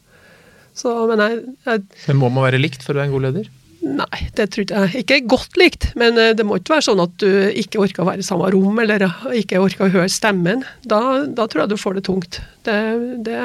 Så, 0.78 0.92
men, 1.10 1.20
jeg, 1.24 1.56
jeg, 1.66 1.86
men 2.06 2.20
må 2.20 2.30
man 2.30 2.46
være 2.46 2.60
likt 2.60 2.84
for 2.86 2.94
å 2.94 3.00
være 3.00 3.10
en 3.10 3.16
god 3.16 3.26
leder? 3.28 3.50
Nei, 3.88 4.20
det 4.36 4.48
tror 4.52 4.68
jeg 4.68 5.02
ikke. 5.02 5.20
Godt 5.30 5.58
likt, 5.60 5.88
men 5.98 6.18
eh, 6.20 6.34
det 6.36 6.44
må 6.46 6.58
ikke 6.58 6.76
være 6.76 6.86
sånn 6.90 7.02
at 7.02 7.14
du 7.22 7.28
ikke 7.62 7.80
orker 7.84 8.04
å 8.04 8.08
være 8.10 8.24
i 8.24 8.26
samme 8.26 8.50
rom, 8.52 8.80
eller 8.82 9.06
ikke 9.38 9.62
orker 9.62 9.86
å 9.86 9.92
høre 9.94 10.12
stemmen. 10.12 10.64
Da, 10.84 11.00
da 11.24 11.46
tror 11.48 11.64
jeg 11.64 11.72
du 11.72 11.80
får 11.80 11.98
det 11.98 12.04
tungt. 12.08 12.40
Det, 12.68 12.78
det, 13.26 13.38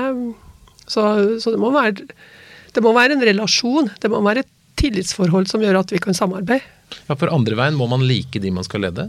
så, 0.85 1.05
så 1.39 1.53
det, 1.53 1.61
må 1.61 1.71
være, 1.75 2.07
det 2.75 2.83
må 2.83 2.93
være 2.97 3.17
en 3.17 3.27
relasjon. 3.29 3.91
Det 4.03 4.11
må 4.11 4.23
være 4.25 4.43
et 4.43 4.51
tillitsforhold 4.79 5.47
som 5.51 5.63
gjør 5.63 5.83
at 5.83 5.93
vi 5.93 6.01
kan 6.03 6.17
samarbeide. 6.17 6.65
Ja, 7.07 7.15
For 7.15 7.31
andre 7.33 7.57
veien 7.57 7.77
må 7.77 7.87
man 7.89 8.03
like 8.05 8.41
de 8.41 8.51
man 8.53 8.65
skal 8.67 8.83
lede? 8.87 9.07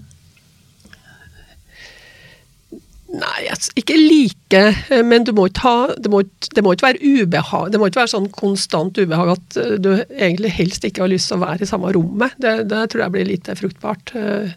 Nei, 3.15 3.47
ikke 3.79 3.97
like, 3.99 4.61
eh, 4.91 5.03
men 5.07 5.27
må 5.37 5.47
ha, 5.63 5.75
det, 5.93 6.11
må, 6.11 6.23
det, 6.25 6.65
må, 6.65 6.73
ikke 6.75 6.89
være 6.89 7.13
ubehag. 7.23 7.71
Det 7.71 7.81
må 7.81 7.89
ikke 7.91 8.03
være 8.03 8.15
sånn 8.15 8.31
konstant 8.35 8.99
ubehag 8.99 9.35
at 9.37 9.59
eh, 9.61 9.77
du 9.83 9.93
egentlig 10.01 10.55
helst 10.57 10.87
ikke 10.87 11.05
har 11.05 11.13
lyst 11.13 11.31
til 11.31 11.39
å 11.39 11.45
være 11.45 11.67
i 11.67 11.71
samme 11.71 11.93
rommet. 11.95 12.35
Det, 12.43 12.57
det 12.71 12.85
tror 12.91 13.05
jeg 13.05 13.15
blir 13.15 13.29
lite 13.29 13.57
fruktbart. 13.61 14.15
Eh. 14.19 14.55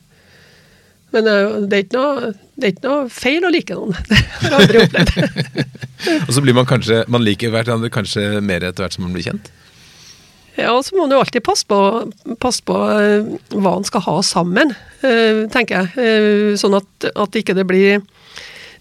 Men 1.16 1.30
det 1.70 1.78
er 1.78 1.86
ikke 1.86 2.00
noe, 2.00 2.34
det 2.58 2.66
er 2.66 2.74
ikke 2.74 2.88
noe 2.88 3.06
feil 3.14 3.46
å 3.48 3.54
like 3.54 3.78
noen. 3.78 3.96
Det 4.10 4.18
har 4.18 4.50
jeg 4.50 4.58
aldri 4.58 4.82
opplevd. 4.84 5.70
og 6.28 6.34
så 6.36 6.44
blir 6.44 6.58
man 6.58 6.68
kanskje 6.68 7.00
man 7.12 7.24
liker 7.24 7.54
hverandre 7.54 7.94
kanskje 7.94 8.42
mer 8.44 8.66
etter 8.68 8.84
hvert 8.84 8.98
som 8.98 9.08
man 9.08 9.16
blir 9.16 9.30
kjent? 9.30 9.48
Ja, 10.58 10.74
og 10.74 10.82
så 10.84 10.98
må 10.98 11.06
man 11.06 11.14
jo 11.14 11.22
alltid 11.22 11.46
passe 11.46 11.68
på, 11.70 11.80
passe 12.42 12.66
på 12.66 12.76
hva 12.76 13.62
man 13.62 13.86
skal 13.86 14.02
ha 14.08 14.16
sammen, 14.26 14.74
tenker 15.54 15.84
jeg. 15.84 16.56
Sånn 16.58 16.76
at, 16.80 17.10
at 17.14 17.38
ikke 17.38 17.54
det 17.56 17.68
blir 17.70 18.02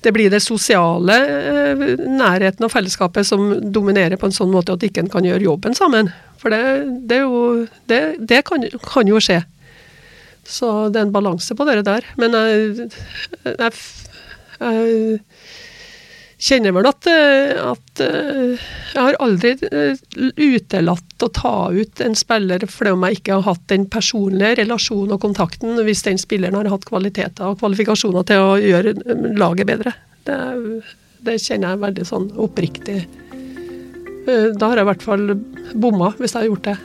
det 0.04 0.12
blir 0.12 0.30
det 0.32 0.42
sosiale 0.44 1.16
eh, 1.24 1.84
nærheten 2.04 2.66
og 2.66 2.72
fellesskapet 2.72 3.26
som 3.28 3.48
dominerer 3.72 4.18
på 4.20 4.28
en 4.28 4.36
sånn 4.36 4.52
måte 4.52 4.76
at 4.76 4.84
ikke 4.86 5.04
en 5.04 5.12
kan 5.12 5.26
gjøre 5.26 5.46
jobben 5.46 5.76
sammen. 5.76 6.10
For 6.40 6.52
det, 6.52 6.62
det, 7.10 7.20
jo, 7.24 7.66
det, 7.88 8.42
kan, 8.46 8.66
kan, 8.84 9.08
jo 9.08 9.20
skje. 9.22 9.40
Så 10.46 10.88
det 10.92 11.00
er 11.00 11.08
en 11.08 11.14
balanse 11.14 11.56
på 11.56 11.66
det 11.68 11.80
der. 11.88 12.06
Men 12.20 12.36
jeg, 12.36 12.90
jeg, 13.46 13.72
jeg 14.60 15.18
kjenner 16.36 16.74
vel 16.76 16.88
at, 16.88 17.06
at, 17.08 18.02
jeg 18.02 19.00
har 19.00 19.18
aldri 19.24 19.54
utelatt 20.36 21.24
å 21.24 21.30
ta 21.32 21.54
ut 21.72 22.02
en 22.04 22.16
spiller 22.18 22.66
fordi 22.68 22.92
om 22.92 23.06
jeg 23.06 23.20
ikke 23.20 23.38
har 23.38 23.46
hatt 23.48 23.64
den 23.72 23.86
personlige 23.92 24.58
relasjonen 24.60 25.16
og 25.16 25.22
kontakten, 25.24 25.78
hvis 25.86 26.04
den 26.06 26.20
spilleren 26.20 26.58
har 26.60 26.68
hatt 26.72 26.88
kvaliteter 26.88 27.52
og 27.52 27.60
kvalifikasjoner 27.62 28.28
til 28.28 28.44
å 28.44 28.56
gjøre 28.60 28.96
laget 29.38 29.70
bedre. 29.72 29.94
Det, 30.26 30.38
det 31.24 31.38
kjenner 31.40 31.74
jeg 31.74 31.84
veldig 31.86 32.08
sånn 32.08 32.28
oppriktig. 32.42 33.00
Da 34.26 34.68
har 34.68 34.80
jeg 34.80 34.86
i 34.86 34.90
hvert 34.90 35.06
fall 35.06 35.28
bomma, 35.78 36.12
hvis 36.18 36.34
jeg 36.34 36.42
har 36.42 36.50
gjort 36.50 36.72
det. 36.72 36.78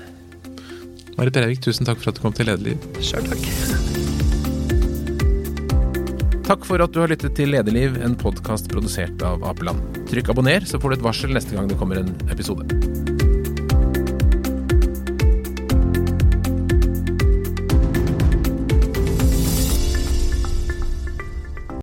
Marit 1.17 1.35
Breivik, 1.35 1.63
tusen 1.65 1.89
takk 1.89 1.99
for 2.01 2.13
at 2.13 2.21
du 2.21 2.23
kom 2.23 2.37
til 2.37 2.49
Lederliv. 2.49 2.91
Sjøl 3.03 3.27
takk. 3.33 3.90
Takk 6.51 6.65
for 6.67 6.83
at 6.83 6.91
du 6.91 6.97
har 6.99 7.07
lyttet 7.07 7.31
til 7.37 7.53
Lederliv, 7.53 7.93
en 8.03 8.11
podkast 8.19 8.67
produsert 8.73 9.23
av 9.23 9.45
Apeland. 9.47 10.01
Trykk 10.09 10.33
abonner, 10.33 10.67
så 10.67 10.81
får 10.83 10.91
du 10.91 10.97
et 10.97 11.05
varsel 11.05 11.31
neste 11.31 11.55
gang 11.55 11.71
det 11.71 11.79
kommer 11.79 12.03
en 12.03 12.11
episode. 12.27 12.67